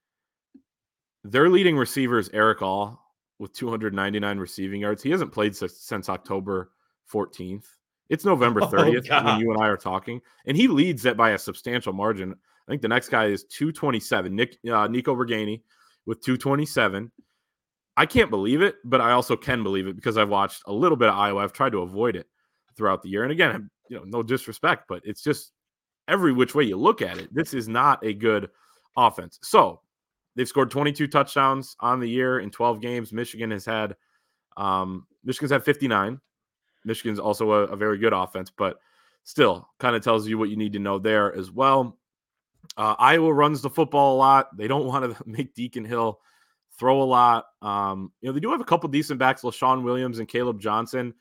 [1.23, 2.99] Their leading receiver is Erick All
[3.39, 5.03] with 299 receiving yards.
[5.03, 6.71] He hasn't played since, October
[7.11, 7.65] 14th.
[8.09, 11.31] It's November 30th oh, when you and I are talking, and he leads that by
[11.31, 12.33] a substantial margin.
[12.33, 14.35] I think the next guy is 227.
[14.35, 15.61] Nick uh, Nico Ragaini
[16.05, 17.11] with 227.
[17.97, 20.97] I can't believe it, but I also can believe it because I've watched a little
[20.97, 21.43] bit of Iowa.
[21.43, 22.27] I've tried to avoid it
[22.75, 23.23] throughout the year.
[23.23, 25.51] And again, you know, no disrespect, but it's just
[26.07, 28.49] every which way you look at it, this is not a good
[28.97, 29.39] offense.
[29.41, 29.81] So
[30.35, 33.13] they've scored 22 touchdowns on the year in 12 games.
[33.13, 33.95] Michigan has had
[34.57, 36.19] um, Michigan's had 59.
[36.85, 38.77] Michigan's also a, a very good offense, but
[39.23, 41.97] still kind of tells you what you need to know there as well.
[42.77, 44.55] Uh, Iowa runs the football a lot.
[44.55, 46.19] They don't want to make Deacon Hill
[46.77, 47.45] throw a lot.
[47.61, 51.13] Um, you know, they do have a couple decent backs, Leshon Williams and Caleb Johnson.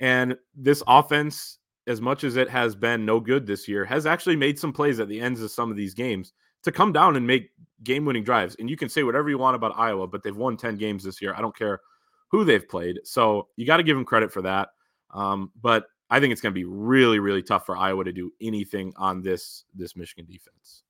[0.00, 4.36] And this offense, as much as it has been no good this year, has actually
[4.36, 7.26] made some plays at the ends of some of these games to come down and
[7.26, 7.50] make
[7.82, 8.54] game winning drives.
[8.60, 11.20] And you can say whatever you want about Iowa, but they've won 10 games this
[11.20, 11.34] year.
[11.36, 11.80] I don't care
[12.28, 13.00] who they've played.
[13.04, 14.68] So you got to give them credit for that.
[15.12, 18.32] Um, but I think it's going to be really, really tough for Iowa to do
[18.40, 20.82] anything on this this Michigan defense.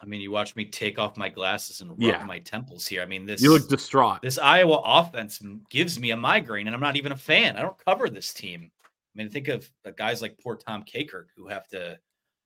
[0.00, 2.24] I mean, you watch me take off my glasses and rub Yeah.
[2.24, 3.00] my temples here.
[3.00, 4.20] I mean, this You look distraught.
[4.20, 7.56] this Iowa offense gives me a migraine, and I'm not even a fan.
[7.56, 8.70] I don't cover this team.
[9.14, 11.98] I mean, think of guys like poor Tom Kakert who have to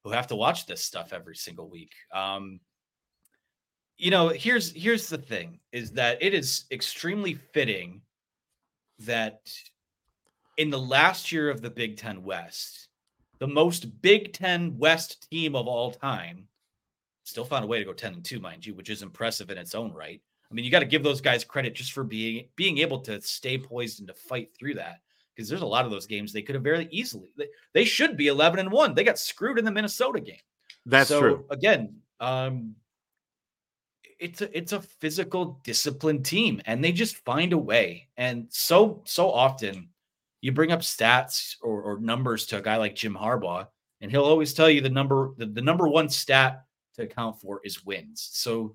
[0.04, 1.92] who have to watch this stuff every single week.
[2.12, 2.60] Um,
[3.96, 8.02] you know, here's here's the thing: is that it is extremely fitting
[9.00, 9.40] that
[10.56, 12.88] in the last year of the Big Ten West,
[13.38, 16.48] the most Big Ten West team of all time
[17.24, 19.58] still found a way to go 10 and 2, mind you, which is impressive in
[19.58, 20.20] its own right.
[20.50, 23.20] I mean, you got to give those guys credit just for being being able to
[23.20, 25.00] stay poised and to fight through that.
[25.38, 27.28] Because there's a lot of those games they could have very easily.
[27.36, 28.94] They, they should be 11 and 1.
[28.96, 30.40] They got screwed in the Minnesota game.
[30.84, 31.44] That's so, true.
[31.48, 32.74] Again, um,
[34.18, 38.08] it's a it's a physical, disciplined team, and they just find a way.
[38.16, 39.90] And so so often,
[40.40, 43.68] you bring up stats or, or numbers to a guy like Jim Harbaugh,
[44.00, 46.64] and he'll always tell you the number the, the number one stat
[46.96, 48.28] to account for is wins.
[48.32, 48.74] So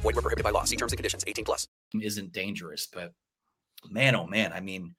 [0.00, 0.64] Void were prohibited by law.
[0.64, 1.24] See terms and conditions.
[1.26, 1.68] 18 plus.
[2.00, 3.12] isn't dangerous, but
[3.90, 4.94] man, oh man, I mean,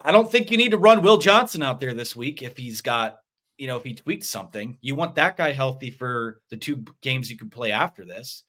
[0.00, 2.80] I don't think you need to run Will Johnson out there this week if he's
[2.80, 3.18] got,
[3.56, 4.76] you know, if he tweaked something.
[4.80, 8.42] You want that guy healthy for the two games you can play after this.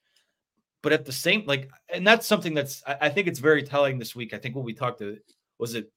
[0.81, 3.99] But at the same, like, and that's something that's I, I think it's very telling
[3.99, 4.33] this week.
[4.33, 5.17] I think when we talked to
[5.59, 5.91] was it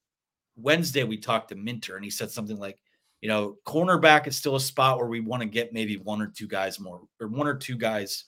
[0.56, 2.78] Wednesday, we talked to Minter and he said something like,
[3.20, 6.28] you know, cornerback is still a spot where we want to get maybe one or
[6.28, 8.26] two guys more or one or two guys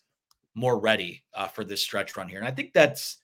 [0.59, 2.39] more ready uh, for this stretch run here.
[2.39, 3.19] And I think that's,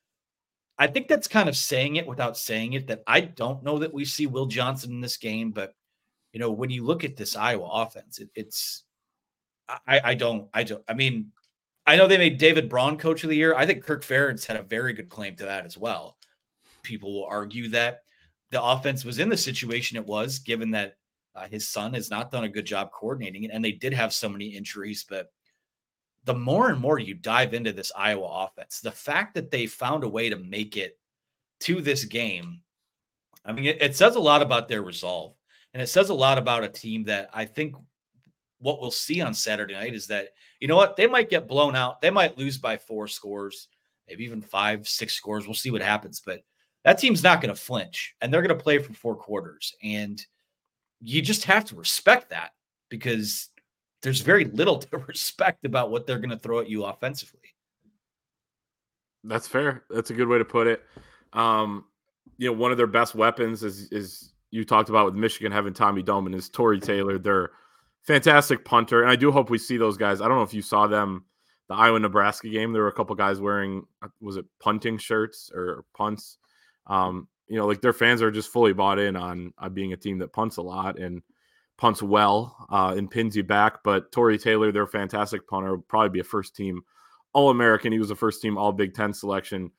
[0.79, 2.87] I think that's kind of saying it without saying it.
[2.87, 5.75] That I don't know that we see Will Johnson in this game, but
[6.33, 8.85] you know, when you look at this Iowa offense, it, it's,
[9.69, 10.83] I, I don't, I don't.
[10.89, 11.31] I mean,
[11.87, 13.55] I know they made David Braun coach of the year.
[13.55, 16.17] I think Kirk Ferentz had a very good claim to that as well.
[16.83, 18.01] People will argue that
[18.51, 20.97] the offense was in the situation it was, given that
[21.35, 24.13] uh, his son has not done a good job coordinating it, and they did have
[24.13, 25.29] so many injuries, but
[26.25, 30.05] the more and more you dive into this Iowa offense, the fact that they found
[30.05, 30.99] a way to make it
[31.61, 32.61] to this game,
[33.45, 35.35] I mean, it, it, says a lot about their resolve.
[35.75, 37.75] And it says a lot about a team that I think
[38.59, 40.29] what we'll see on Saturday night is that,
[40.61, 42.01] you know what, they might get blown out.
[42.01, 43.69] They might lose by four scores,
[44.09, 45.47] maybe even five, six scores.
[45.47, 46.23] We'll see what happens.
[46.25, 46.43] But
[46.85, 49.75] that team's not going to flinch and they're going to play for four quarters.
[49.83, 50.25] And
[51.01, 52.53] you just have to respect that
[52.89, 53.51] because
[54.05, 57.41] there's very little to respect about what they're going to throw at you offensively.
[59.25, 59.85] That's fair.
[59.91, 60.83] That's a good way to put it.
[61.33, 61.87] Um,
[62.37, 65.73] you know, one of their best weapons is is you talked about with Michigan having
[65.73, 67.19] Tommy Doman is Tory Taylor.
[67.19, 67.51] They're
[68.03, 70.21] fantastic punter, and I do hope we see those guys.
[70.21, 71.25] I don't know if you saw them
[71.69, 72.73] the Iowa Nebraska game.
[72.73, 76.37] There were a couple guys wearing uh, was it punting shirts or punts.
[76.87, 79.97] Um, you know, like their fans are just fully bought in on, on being a
[79.97, 81.23] team that punts a lot and
[81.77, 83.83] punts well uh, and pins you back.
[83.83, 86.83] But Tory Taylor, they're a fantastic punter, will probably be a first team
[87.33, 87.93] All American.
[87.93, 89.71] He was a first team All Big Ten selection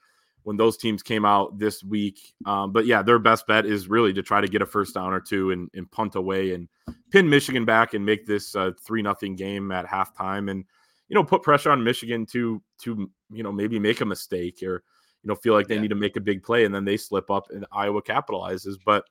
[0.45, 2.33] when those teams came out this week.
[2.45, 5.11] Um, but yeah, their best bet is really to try to get a first down
[5.11, 6.69] or two and, and punt away and
[7.11, 10.63] pin Michigan back and make this a three nothing game at halftime and
[11.07, 14.83] you know put pressure on Michigan to to you know maybe make a mistake or
[15.23, 15.81] you know feel like they yeah.
[15.81, 18.75] need to make a big play and then they slip up and Iowa capitalizes.
[18.85, 19.05] But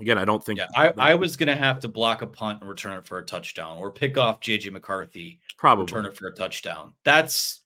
[0.00, 0.58] again, I don't think.
[0.58, 3.18] Yeah, I, I was going to have to block a punt and return it for
[3.18, 6.92] a touchdown, or pick off JJ McCarthy, probably return it for a touchdown.
[7.04, 7.60] That's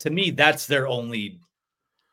[0.00, 1.40] to me, that's their only.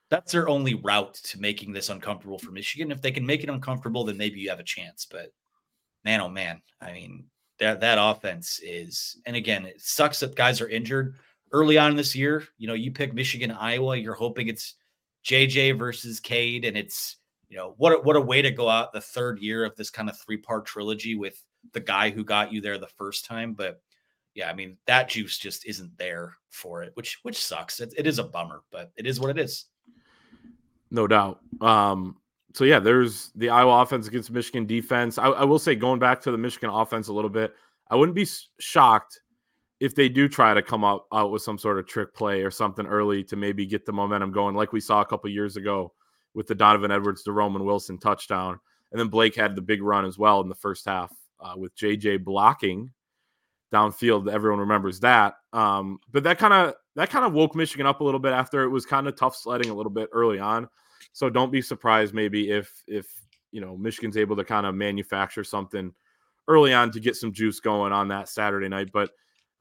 [0.09, 2.91] That's their only route to making this uncomfortable for Michigan.
[2.91, 5.07] If they can make it uncomfortable, then maybe you have a chance.
[5.09, 5.31] But
[6.03, 7.23] man, oh man, I mean
[7.59, 9.21] that that offense is.
[9.25, 11.15] And again, it sucks that guys are injured
[11.53, 12.43] early on in this year.
[12.57, 13.95] You know, you pick Michigan, Iowa.
[13.95, 14.75] You're hoping it's
[15.25, 17.17] JJ versus Cade, and it's
[17.51, 19.89] you know what a, what a way to go out the third year of this
[19.89, 23.53] kind of three part trilogy with the guy who got you there the first time
[23.53, 23.81] but
[24.33, 27.79] yeah i mean that juice just isn't there for it which which sucks.
[27.79, 29.65] It, it is a bummer but it is what it is.
[30.89, 31.39] No doubt.
[31.59, 32.15] Um
[32.53, 35.17] so yeah there's the iowa offense against michigan defense.
[35.17, 37.53] I, I will say going back to the michigan offense a little bit
[37.89, 38.27] i wouldn't be
[38.59, 39.19] shocked
[39.81, 42.51] if they do try to come up out with some sort of trick play or
[42.51, 45.93] something early to maybe get the momentum going like we saw a couple years ago
[46.33, 48.59] with the Donovan Edwards to Roman Wilson touchdown.
[48.91, 51.75] And then Blake had the big run as well in the first half uh, with
[51.75, 52.91] JJ blocking
[53.73, 54.31] downfield.
[54.31, 55.35] Everyone remembers that.
[55.53, 58.63] Um, but that kind of that kind of woke Michigan up a little bit after
[58.63, 60.67] it was kind of tough sledding a little bit early on.
[61.13, 63.07] So don't be surprised maybe if if
[63.51, 65.93] you know Michigan's able to kind of manufacture something
[66.47, 68.89] early on to get some juice going on that Saturday night.
[68.91, 69.11] But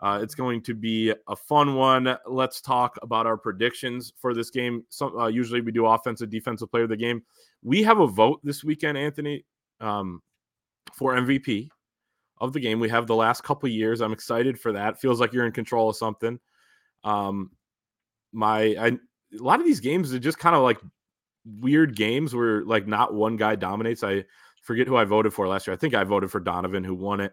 [0.03, 2.17] uh, it's going to be a fun one.
[2.27, 4.85] Let's talk about our predictions for this game.
[4.89, 7.23] So, uh, usually we do offensive, defensive player of the game.
[7.63, 9.45] We have a vote this weekend, Anthony,
[9.81, 10.23] um,
[10.95, 11.69] for MVP
[12.39, 12.81] of the game.
[12.81, 14.01] We have the last couple years.
[14.01, 15.01] I'm excited for that.
[15.01, 16.41] Feels like you're in control of something.
[17.05, 17.51] Um,
[18.33, 20.79] my I, a lot of these games are just kind of like
[21.45, 24.03] weird games where like not one guy dominates.
[24.03, 24.25] I
[24.63, 25.75] forget who I voted for last year.
[25.75, 27.33] I think I voted for Donovan who won it.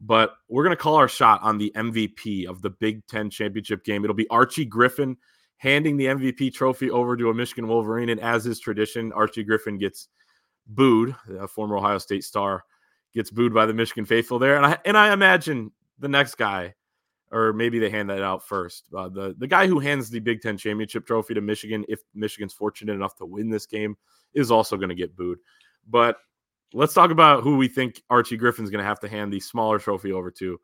[0.00, 3.84] But we're going to call our shot on the MVP of the Big Ten championship
[3.84, 4.04] game.
[4.04, 5.16] It'll be Archie Griffin
[5.58, 8.08] handing the MVP trophy over to a Michigan Wolverine.
[8.10, 10.08] And as is tradition, Archie Griffin gets
[10.66, 12.64] booed, a former Ohio State star,
[13.12, 14.56] gets booed by the Michigan faithful there.
[14.56, 16.74] And I, and I imagine the next guy,
[17.32, 18.84] or maybe they hand that out first.
[18.96, 22.54] Uh, the, the guy who hands the Big Ten championship trophy to Michigan, if Michigan's
[22.54, 23.96] fortunate enough to win this game,
[24.34, 25.38] is also going to get booed.
[25.88, 26.18] But
[26.72, 29.78] let's talk about who we think Archie Griffin's going to have to hand the smaller
[29.78, 30.60] trophy over to.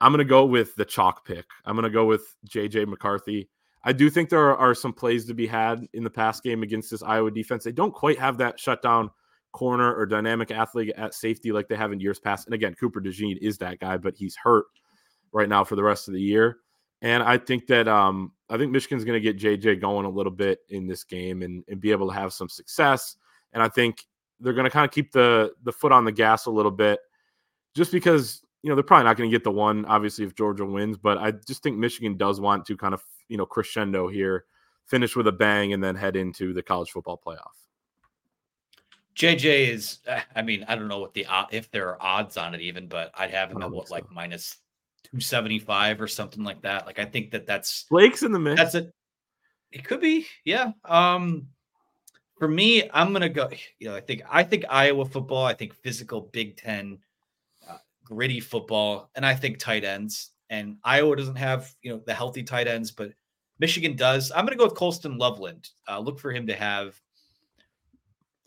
[0.00, 1.46] I'm going to go with the chalk pick.
[1.64, 3.48] I'm going to go with JJ McCarthy.
[3.82, 6.90] I do think there are, some plays to be had in the past game against
[6.90, 7.64] this Iowa defense.
[7.64, 9.10] They don't quite have that shutdown
[9.52, 12.46] corner or dynamic athlete at safety like they have in years past.
[12.46, 14.66] And again, Cooper DeJean is that guy, but he's hurt
[15.32, 16.58] right now for the rest of the year.
[17.00, 20.32] And I think that um, I think Michigan's going to get JJ going a little
[20.32, 23.16] bit in this game and, and be able to have some success.
[23.52, 24.04] And I think
[24.40, 27.00] they're going to kind of keep the the foot on the gas a little bit,
[27.74, 29.84] just because you know they're probably not going to get the one.
[29.86, 33.36] Obviously, if Georgia wins, but I just think Michigan does want to kind of you
[33.36, 34.44] know crescendo here,
[34.86, 37.54] finish with a bang, and then head into the college football playoff.
[39.14, 39.98] JJ is,
[40.36, 43.10] I mean, I don't know what the if there are odds on it even, but
[43.14, 43.94] I'd have him at what so.
[43.94, 44.56] like minus
[45.10, 46.86] two seventy five or something like that.
[46.86, 48.60] Like I think that that's Blake's in the mix.
[48.60, 48.92] That's it.
[49.70, 50.72] It could be, yeah.
[50.86, 51.48] Um,
[52.38, 53.50] for me, I'm gonna go.
[53.78, 55.44] You know, I think I think Iowa football.
[55.44, 56.98] I think physical Big Ten,
[57.68, 60.30] uh, gritty football, and I think tight ends.
[60.50, 63.12] And Iowa doesn't have you know the healthy tight ends, but
[63.58, 64.30] Michigan does.
[64.34, 65.70] I'm gonna go with Colston Loveland.
[65.88, 67.00] Uh, look for him to have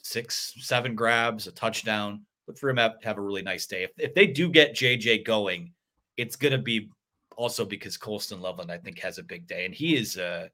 [0.03, 2.25] six, seven grabs, a touchdown.
[2.47, 3.83] Look for him to have, a really nice day.
[3.83, 5.73] If, if they do get JJ going,
[6.17, 6.89] it's gonna be
[7.35, 10.17] also because Colston Loveland I think has a big day, and he is.
[10.17, 10.47] Uh,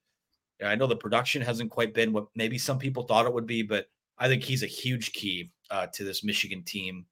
[0.63, 3.61] I know the production hasn't quite been what maybe some people thought it would be,
[3.61, 7.05] but I think he's a huge key uh, to this Michigan team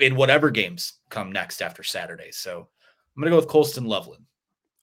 [0.00, 2.30] in whatever games come next after Saturday.
[2.32, 2.68] So
[3.16, 4.24] I'm going to go with Colston Loveland.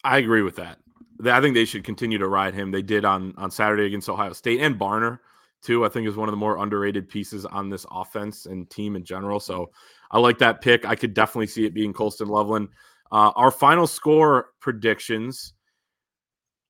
[0.04, 0.78] I agree with that.
[1.24, 2.72] I think they should continue to ride him.
[2.72, 5.20] They did on on Saturday against Ohio State and Barner
[5.62, 5.86] too.
[5.86, 9.04] I think is one of the more underrated pieces on this offense and team in
[9.04, 9.40] general.
[9.40, 9.72] So
[10.12, 10.86] I like that pick.
[10.86, 12.70] I could definitely see it being Colston Loveland.
[13.12, 15.54] Uh, our final score predictions.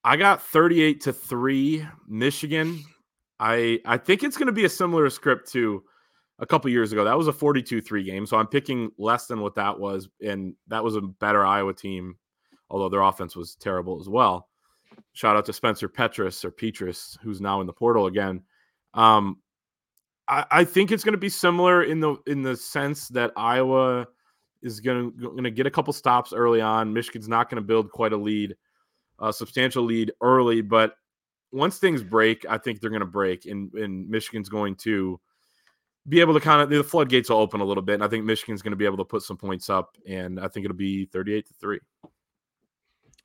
[0.06, 2.84] I got 38 to 3 Michigan.
[3.39, 5.84] I I think it's going to be a similar script to
[6.38, 7.04] a couple years ago.
[7.04, 10.84] That was a 42-3 game, so I'm picking less than what that was and that
[10.84, 12.18] was a better Iowa team,
[12.70, 14.48] although their offense was terrible as well.
[15.13, 18.44] Shout out to Spencer Petrus or Petrus who's now in the portal again.
[18.94, 19.38] Um
[20.28, 24.06] I, I think it's going to be similar in the in the sense that Iowa
[24.62, 26.94] is going to going to get a couple stops early on.
[26.94, 28.56] Michigan's not going to build quite a lead
[29.19, 30.95] a substantial lead early, but
[31.51, 35.19] once things break, I think they're going to break, and, and Michigan's going to
[36.08, 37.95] be able to kind of the floodgates will open a little bit.
[37.95, 40.47] And I think Michigan's going to be able to put some points up, and I
[40.47, 41.80] think it'll be 38 to three.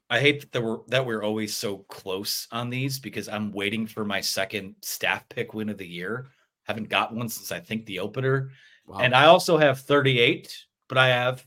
[0.08, 4.04] I hate that we're that we're always so close on these because I'm waiting for
[4.04, 6.30] my second staff pick win of the year.
[6.64, 8.50] Haven't got one since I think the opener.
[8.86, 8.98] Wow.
[8.98, 10.56] And I also have 38,
[10.88, 11.44] but I have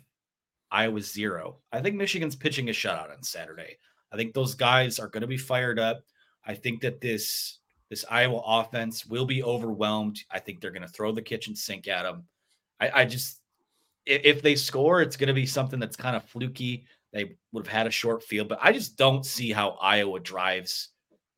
[0.72, 1.58] Iowa zero.
[1.74, 3.78] I think Michigan's pitching a shutout on Saturday.
[4.14, 6.04] I think those guys are going to be fired up.
[6.46, 10.20] I think that this this Iowa offense will be overwhelmed.
[10.32, 12.24] I think they're going to throw the kitchen sink at them.
[12.80, 13.40] I, I just
[14.06, 16.86] if, they score, it's going to be something that's kind of fluky.
[17.14, 20.90] They would have had a short field, but I just don't see how Iowa drives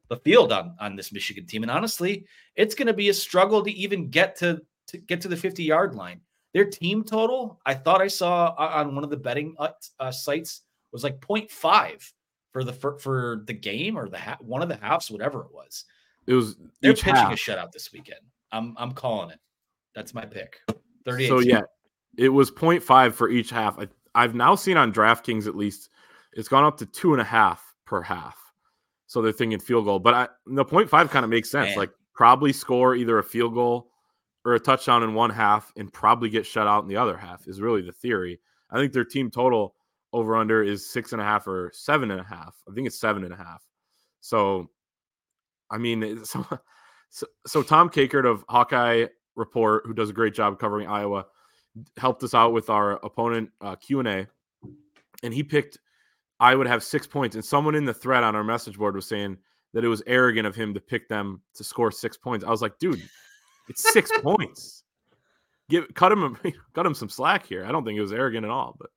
[0.08, 1.64] the field on on this Michigan team.
[1.64, 2.26] And honestly,
[2.56, 5.64] it's going to be a struggle to even get to to get to the 50
[5.64, 6.22] yard line.
[6.54, 10.62] Their team total, I thought I saw on one of the betting uh, uh, sites
[10.92, 12.14] was like 0.5
[12.56, 15.54] for the for, for the game or the ha- one of the halves, whatever it
[15.54, 15.84] was.
[16.26, 17.34] It was they're pitching half.
[17.34, 18.22] a shutout this weekend.
[18.54, 19.40] I'm I'm calling it.
[19.94, 20.62] That's my pick.
[21.04, 21.28] 38.
[21.28, 21.64] So yeah,
[22.18, 23.78] it was 0.5 for each half.
[23.78, 25.90] I, I've now seen on DraftKings at least
[26.32, 28.38] it's gone up to two and a half per half.
[29.08, 31.72] So they're thinking field goal, but I the 0.5 kind of makes sense.
[31.72, 31.78] Man.
[31.78, 33.92] Like probably score either a field goal
[34.46, 37.50] or a touchdown in one half and probably get shut out in the other half
[37.50, 38.40] is really the theory.
[38.72, 39.76] I think their team total
[40.16, 42.56] over under is six and a half or seven and a half.
[42.70, 43.64] I think it's seven and a half.
[44.22, 44.70] So,
[45.70, 46.46] I mean, so
[47.10, 49.06] so, so Tom Kakert of Hawkeye
[49.36, 51.26] Report, who does a great job covering Iowa,
[51.98, 54.28] helped us out with our opponent uh, Q and A,
[55.24, 55.78] and he picked
[56.40, 57.36] I would have six points.
[57.36, 59.38] And someone in the thread on our message board was saying
[59.74, 62.46] that it was arrogant of him to pick them to score six points.
[62.46, 63.02] I was like, dude,
[63.70, 64.84] it's six points.
[65.70, 66.38] Give cut him
[66.74, 67.66] cut him some slack here.
[67.66, 68.90] I don't think it was arrogant at all, but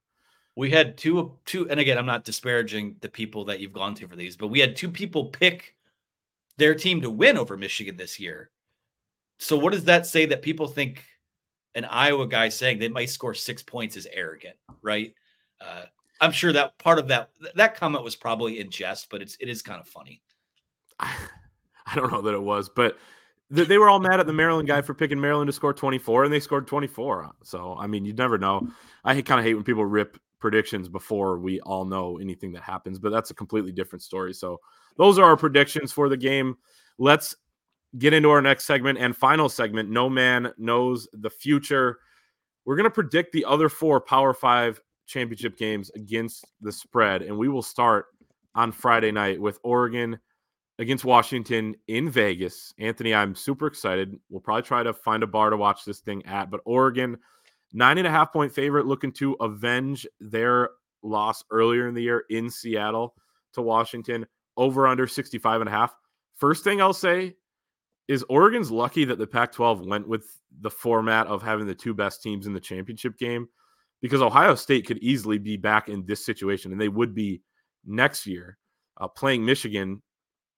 [0.59, 4.09] we had two two and again i'm not disparaging the people that you've gone to
[4.09, 5.77] for these but we had two people pick
[6.57, 8.51] their team to win over michigan this year
[9.39, 11.05] so what does that say that people think
[11.77, 15.15] an iowa guy saying they might score six points is arrogant right
[15.61, 15.85] uh,
[16.21, 19.49] i'm sure that part of that that comment was probably in jest but it's it
[19.49, 20.21] is kind of funny
[21.01, 21.15] I,
[21.95, 22.99] don't know that it was but
[23.51, 26.31] they were all mad at the Maryland guy for picking Maryland to score 24, and
[26.31, 27.31] they scored 24.
[27.45, 28.69] So, I mean, you never know.
[29.05, 32.99] I kind of hate when people rip predictions before we all know anything that happens,
[32.99, 34.33] but that's a completely different story.
[34.35, 34.61] So,
[34.97, 36.57] those are our predictions for the game.
[36.99, 37.37] Let's
[37.97, 39.89] get into our next segment and final segment.
[39.89, 41.99] No man knows the future.
[42.65, 47.37] We're going to predict the other four Power Five championship games against the spread, and
[47.37, 48.07] we will start
[48.55, 50.19] on Friday night with Oregon
[50.79, 52.73] against Washington in Vegas.
[52.79, 54.17] Anthony, I'm super excited.
[54.29, 57.19] We'll probably try to find a bar to watch this thing at, but Oregon
[57.73, 60.71] Nine and a half point favorite looking to avenge their
[61.03, 63.15] loss earlier in the year in Seattle
[63.53, 65.95] to Washington over under 65 and a half.
[66.37, 67.37] First thing I'll say
[68.09, 71.95] is Oregon's lucky that the Pac 12 went with the format of having the two
[71.95, 73.49] best teams in the championship game
[74.01, 77.43] because Ohio State could easily be back in this situation and they would be
[77.85, 78.57] next year
[79.01, 80.03] uh, playing Michigan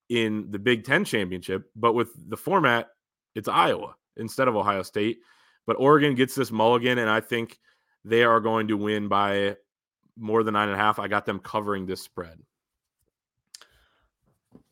[0.09, 1.69] in the Big Ten championship.
[1.75, 2.87] But with the format,
[3.35, 5.19] it's Iowa instead of Ohio State.
[5.67, 7.59] But Oregon gets this mulligan, and I think
[8.03, 9.55] they are going to win by
[10.17, 10.99] more than nine and a half.
[10.99, 12.39] I got them covering this spread.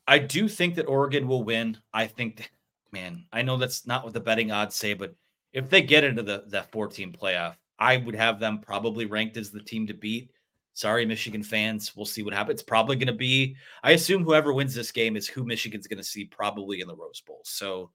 [0.08, 1.78] I do think that Oregon will win.
[1.94, 2.52] I think,
[2.92, 5.14] man, I know that's not what the betting odds say, but
[5.54, 9.52] if they get into the that 14 playoff, I would have them probably ranked as
[9.52, 10.32] the team to beat.
[10.74, 11.96] Sorry, Michigan fans.
[11.96, 12.60] We'll see what happens.
[12.60, 15.98] It's probably going to be, I assume whoever wins this game is who Michigan's going
[15.98, 17.42] to see probably in the Rose Bowl.
[17.44, 17.92] So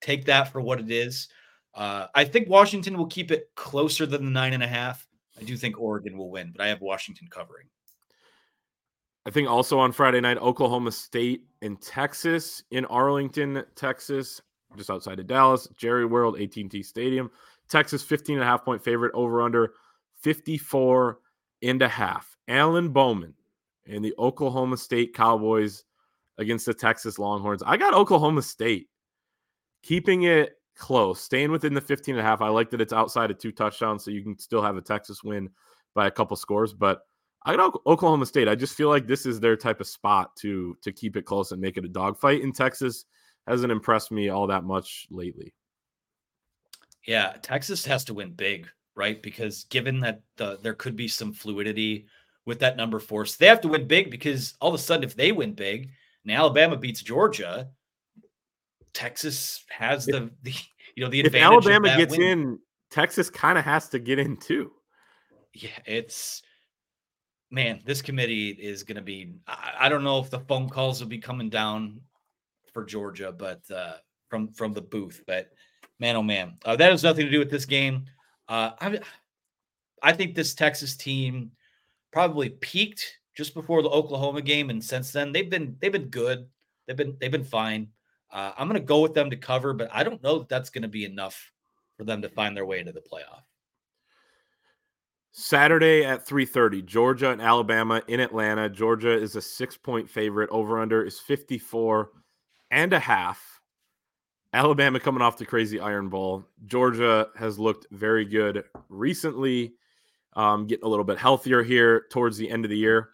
[0.00, 1.28] take that for what it is.
[1.74, 5.06] Uh, I think Washington will keep it closer than the nine and a half.
[5.40, 7.66] I do think Oregon will win, but I have Washington covering.
[9.24, 14.40] I think also on Friday night, Oklahoma State and Texas in Arlington, Texas,
[14.76, 17.30] just outside of Dallas, Jerry World, AT&T Stadium.
[17.68, 19.72] Texas 15 and a half point favorite over under
[20.20, 21.18] 54
[21.62, 22.36] and a half.
[22.48, 23.34] Alan Bowman
[23.86, 25.84] and the Oklahoma State Cowboys
[26.38, 27.62] against the Texas Longhorns.
[27.64, 28.88] I got Oklahoma State
[29.82, 32.40] keeping it close, staying within the 15 and a half.
[32.40, 35.22] I like that it's outside of two touchdowns, so you can still have a Texas
[35.22, 35.50] win
[35.94, 36.72] by a couple scores.
[36.72, 37.02] But
[37.44, 38.48] I got Oklahoma State.
[38.48, 41.52] I just feel like this is their type of spot to to keep it close
[41.52, 42.42] and make it a dogfight.
[42.42, 43.04] In Texas
[43.46, 45.52] hasn't impressed me all that much lately.
[47.06, 49.20] Yeah, Texas has to win big, right?
[49.20, 52.06] Because given that the, there could be some fluidity
[52.46, 55.04] with that number four, so they have to win big because all of a sudden,
[55.04, 55.90] if they win big
[56.24, 57.68] and Alabama beats Georgia,
[58.94, 60.54] Texas has the, the
[60.94, 61.34] you know the advantage.
[61.34, 62.26] if Alabama gets win.
[62.26, 62.58] in,
[62.90, 64.72] Texas kind of has to get in too.
[65.54, 66.42] Yeah, it's
[67.50, 69.34] man, this committee is going to be.
[69.46, 72.00] I, I, don't know if the phone calls will be coming down
[72.72, 73.94] for Georgia, but uh,
[74.28, 75.22] from from the booth.
[75.26, 75.50] But
[76.00, 78.06] man, oh man, uh, that has nothing to do with this game.
[78.48, 79.00] Uh, I
[80.02, 81.52] I think this Texas team
[82.12, 86.46] probably peaked just before the Oklahoma game, and since then they've been they've been good.
[86.86, 87.88] They've been they've been fine.
[88.32, 90.70] Uh, I'm going to go with them to cover, but I don't know that that's
[90.70, 91.52] going to be enough
[91.98, 93.42] for them to find their way into the playoff.
[95.32, 98.68] Saturday at 3:30, Georgia and Alabama in Atlanta.
[98.68, 100.50] Georgia is a 6-point favorite.
[100.50, 102.10] Over under is 54
[102.70, 103.60] and a half.
[104.52, 106.44] Alabama coming off the crazy Iron Bowl.
[106.66, 109.72] Georgia has looked very good recently,
[110.34, 113.10] um, getting a little bit healthier here towards the end of the year.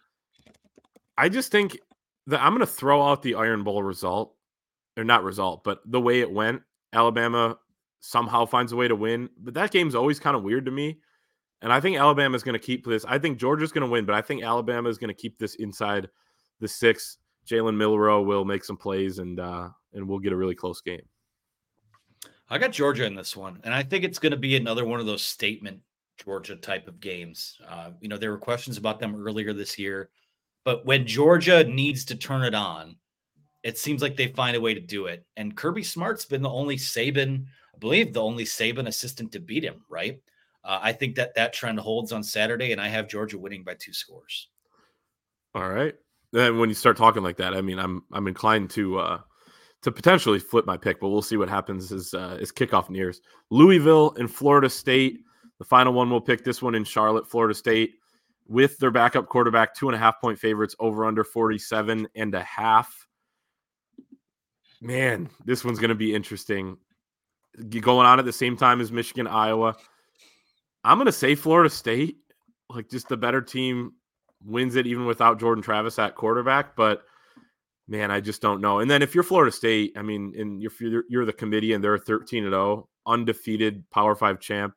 [1.17, 1.79] I just think
[2.27, 4.35] that I'm going to throw out the Iron Bowl result
[4.99, 7.57] or not result, but the way it went, Alabama
[8.01, 9.29] somehow finds a way to win.
[9.37, 10.99] But that game's always kind of weird to me.
[11.61, 13.05] And I think Alabama is going to keep this.
[13.05, 15.55] I think Georgia's going to win, but I think Alabama is going to keep this
[15.55, 16.09] inside
[16.59, 17.17] the six.
[17.47, 21.01] Jalen Milroe will make some plays, and uh, and we'll get a really close game.
[22.49, 24.99] I got Georgia in this one, and I think it's going to be another one
[24.99, 25.79] of those statement
[26.23, 27.59] Georgia type of games.
[27.67, 30.09] Uh, you know, there were questions about them earlier this year,
[30.63, 32.95] but when Georgia needs to turn it on,
[33.63, 35.25] it seems like they find a way to do it.
[35.37, 37.45] And Kirby Smart's been the only Saban
[37.75, 39.81] I believe, the only Saban assistant to beat him.
[39.89, 40.19] Right.
[40.65, 43.75] Uh, I think that that trend holds on Saturday, and I have Georgia winning by
[43.75, 44.49] two scores.
[45.55, 45.95] All right.
[46.33, 49.19] Then when you start talking like that, I mean, I'm I'm inclined to uh
[49.81, 53.21] to potentially flip my pick, but we'll see what happens as uh, as kickoff nears.
[53.49, 55.21] Louisville and Florida State.
[55.57, 57.95] The final one we'll pick this one in Charlotte, Florida State,
[58.47, 62.43] with their backup quarterback, two and a half point favorites over under 47 and a
[62.43, 63.07] half.
[64.81, 66.77] Man, this one's going to be interesting.
[67.69, 69.75] Going on at the same time as Michigan, Iowa.
[70.83, 72.17] I'm going to say Florida State,
[72.69, 73.93] like just the better team
[74.45, 76.75] wins it even without Jordan Travis at quarterback.
[76.75, 77.03] But
[77.87, 78.79] man, I just don't know.
[78.79, 81.97] And then if you're Florida State, I mean, and you're, you're the committee and they're
[81.97, 84.75] 13 and 0, undefeated Power Five champ,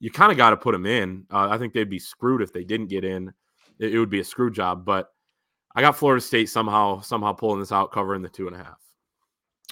[0.00, 1.24] you kind of got to put them in.
[1.30, 3.32] Uh, I think they'd be screwed if they didn't get in.
[3.78, 4.84] It, it would be a screw job.
[4.84, 5.10] But
[5.76, 8.78] I got Florida State somehow somehow pulling this out, covering the two and a half.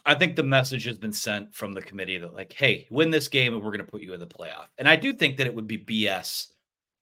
[0.07, 3.27] I think the message has been sent from the committee that, like, hey, win this
[3.27, 4.67] game and we're going to put you in the playoff.
[4.79, 6.47] And I do think that it would be BS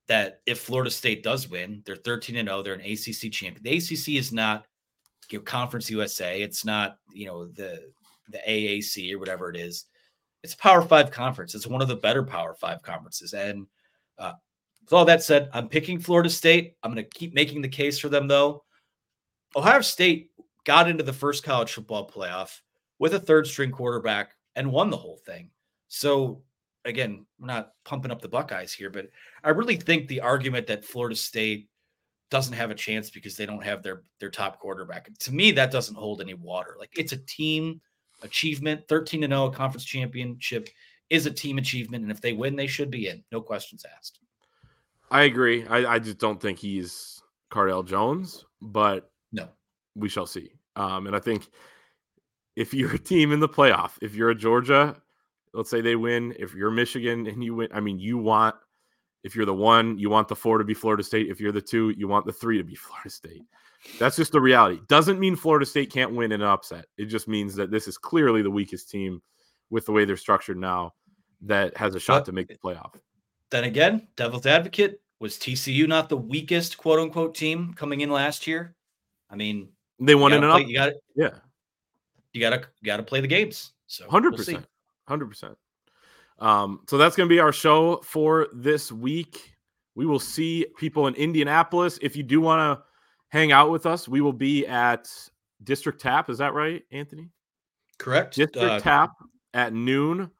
[0.08, 3.62] that if Florida State does win, they're 13 and 0, they're an ACC champion.
[3.62, 4.64] The ACC is not
[5.30, 7.90] you know, Conference USA, it's not, you know, the
[8.28, 9.84] the AAC or whatever it is.
[10.42, 11.54] It's a Power 5 conference.
[11.54, 13.32] It's one of the better Power 5 conferences.
[13.32, 13.66] And
[14.18, 14.32] uh,
[14.82, 16.74] with all that said, I'm picking Florida State.
[16.82, 18.64] I'm going to keep making the case for them though.
[19.56, 20.30] Ohio State
[20.64, 22.60] got into the first college football playoff
[22.98, 25.50] with a third string quarterback and won the whole thing.
[25.88, 26.42] So
[26.84, 29.08] again, we're not pumping up the Buckeyes here, but
[29.42, 31.68] I really think the argument that Florida State
[32.30, 35.08] doesn't have a chance because they don't have their their top quarterback.
[35.18, 36.76] To me, that doesn't hold any water.
[36.78, 37.80] Like it's a team
[38.22, 38.82] achievement.
[38.88, 40.68] 13 to 0 conference championship
[41.10, 42.02] is a team achievement.
[42.02, 43.22] And if they win, they should be in.
[43.30, 44.18] No questions asked.
[45.10, 45.66] I agree.
[45.66, 47.22] I, I just don't think he's
[47.52, 49.48] Cardale Jones, but no,
[49.94, 50.52] we shall see.
[50.76, 51.46] Um, and I think
[52.56, 54.96] if you're a team in the playoff, if you're a Georgia,
[55.52, 58.54] let's say they win, if you're Michigan and you win, I mean, you want,
[59.22, 61.28] if you're the one, you want the four to be Florida State.
[61.28, 63.42] If you're the two, you want the three to be Florida State.
[63.98, 64.80] That's just the reality.
[64.88, 66.86] Doesn't mean Florida State can't win an upset.
[66.96, 69.20] It just means that this is clearly the weakest team
[69.70, 70.92] with the way they're structured now
[71.42, 72.92] that has a shot but, to make the playoff.
[73.50, 78.46] Then again, devil's advocate, was TCU not the weakest quote unquote team coming in last
[78.46, 78.74] year?
[79.28, 79.68] I mean,
[80.00, 80.68] they won in an play, up.
[80.68, 81.30] You got Yeah
[82.34, 83.72] you gotta gotta play the games.
[83.86, 84.66] So hundred percent,
[85.08, 85.56] hundred percent.
[86.40, 89.54] Um, so that's gonna be our show for this week.
[89.94, 91.98] We will see people in Indianapolis.
[92.02, 92.84] If you do want to
[93.28, 95.08] hang out with us, we will be at
[95.62, 96.28] District Tap.
[96.28, 97.30] Is that right, Anthony?
[97.98, 98.34] Correct.
[98.34, 99.12] District uh, Tap
[99.54, 100.30] at noon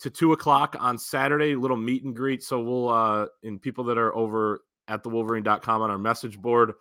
[0.00, 1.54] to two o'clock on Saturday.
[1.54, 2.42] Little meet and greet.
[2.42, 6.72] So we'll uh and people that are over at the Wolverine.com on our message board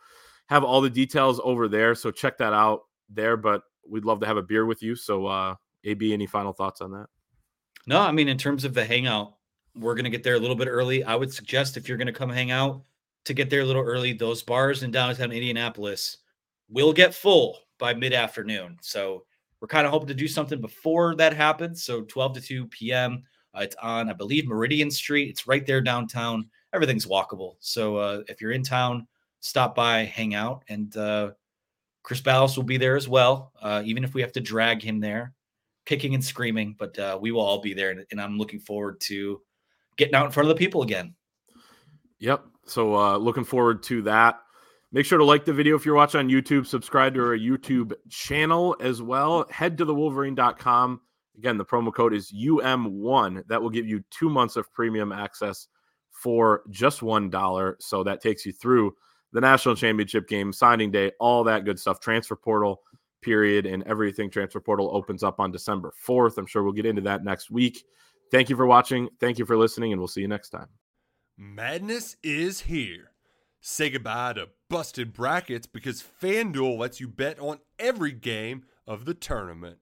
[0.48, 1.96] have all the details over there.
[1.96, 3.38] So check that out there.
[3.38, 4.96] But we'd love to have a beer with you.
[4.96, 7.08] So, uh, AB, any final thoughts on that?
[7.88, 9.36] No, I mean, in terms of the hangout,
[9.76, 11.04] we're going to get there a little bit early.
[11.04, 12.82] I would suggest if you're going to come hang out
[13.26, 16.18] to get there a little early, those bars in downtown Indianapolis
[16.70, 18.78] will get full by mid afternoon.
[18.82, 19.26] So,
[19.62, 21.84] we're kind of hoping to do something before that happens.
[21.84, 23.24] So, 12 to 2 p.m.
[23.56, 25.30] Uh, it's on, I believe, Meridian Street.
[25.30, 26.50] It's right there downtown.
[26.74, 27.56] Everything's walkable.
[27.60, 29.08] So, uh, if you're in town,
[29.40, 31.32] stop by, hang out, and uh,
[32.06, 35.00] Chris Balas will be there as well, uh, even if we have to drag him
[35.00, 35.34] there,
[35.88, 36.76] kicking and screaming.
[36.78, 39.42] But uh, we will all be there, and, and, I'm looking forward to
[39.98, 41.16] getting out in front of the people again.
[42.20, 42.46] Yep.
[42.68, 44.40] So uh, looking forward to that.
[44.92, 46.68] Make sure to like the video if you're watching on YouTube.
[46.68, 49.48] Subscribe to our YouTube channel as well.
[49.50, 51.02] Head to thewolverine.com.
[51.40, 53.48] Again, the promo code is UM1.
[53.48, 55.68] That will give you two months of premium access
[56.12, 57.76] for just $1.
[57.80, 58.94] So that takes you through
[59.36, 62.82] the national championship game, signing day, all that good stuff, transfer portal
[63.22, 66.38] period, and everything transfer portal opens up on December 4th.
[66.38, 67.84] I'm sure we'll get into that next week.
[68.32, 69.10] Thank you for watching.
[69.20, 70.68] Thank you for listening, and we'll see you next time.
[71.38, 73.12] Madness is here.
[73.60, 79.14] Say goodbye to busted brackets because FanDuel lets you bet on every game of the
[79.14, 79.80] tournament.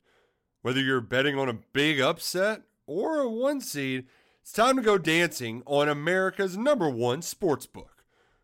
[0.64, 4.08] Whether you're betting on a big upset or a one seed,
[4.42, 7.93] it's time to go dancing on America's number one sportsbook.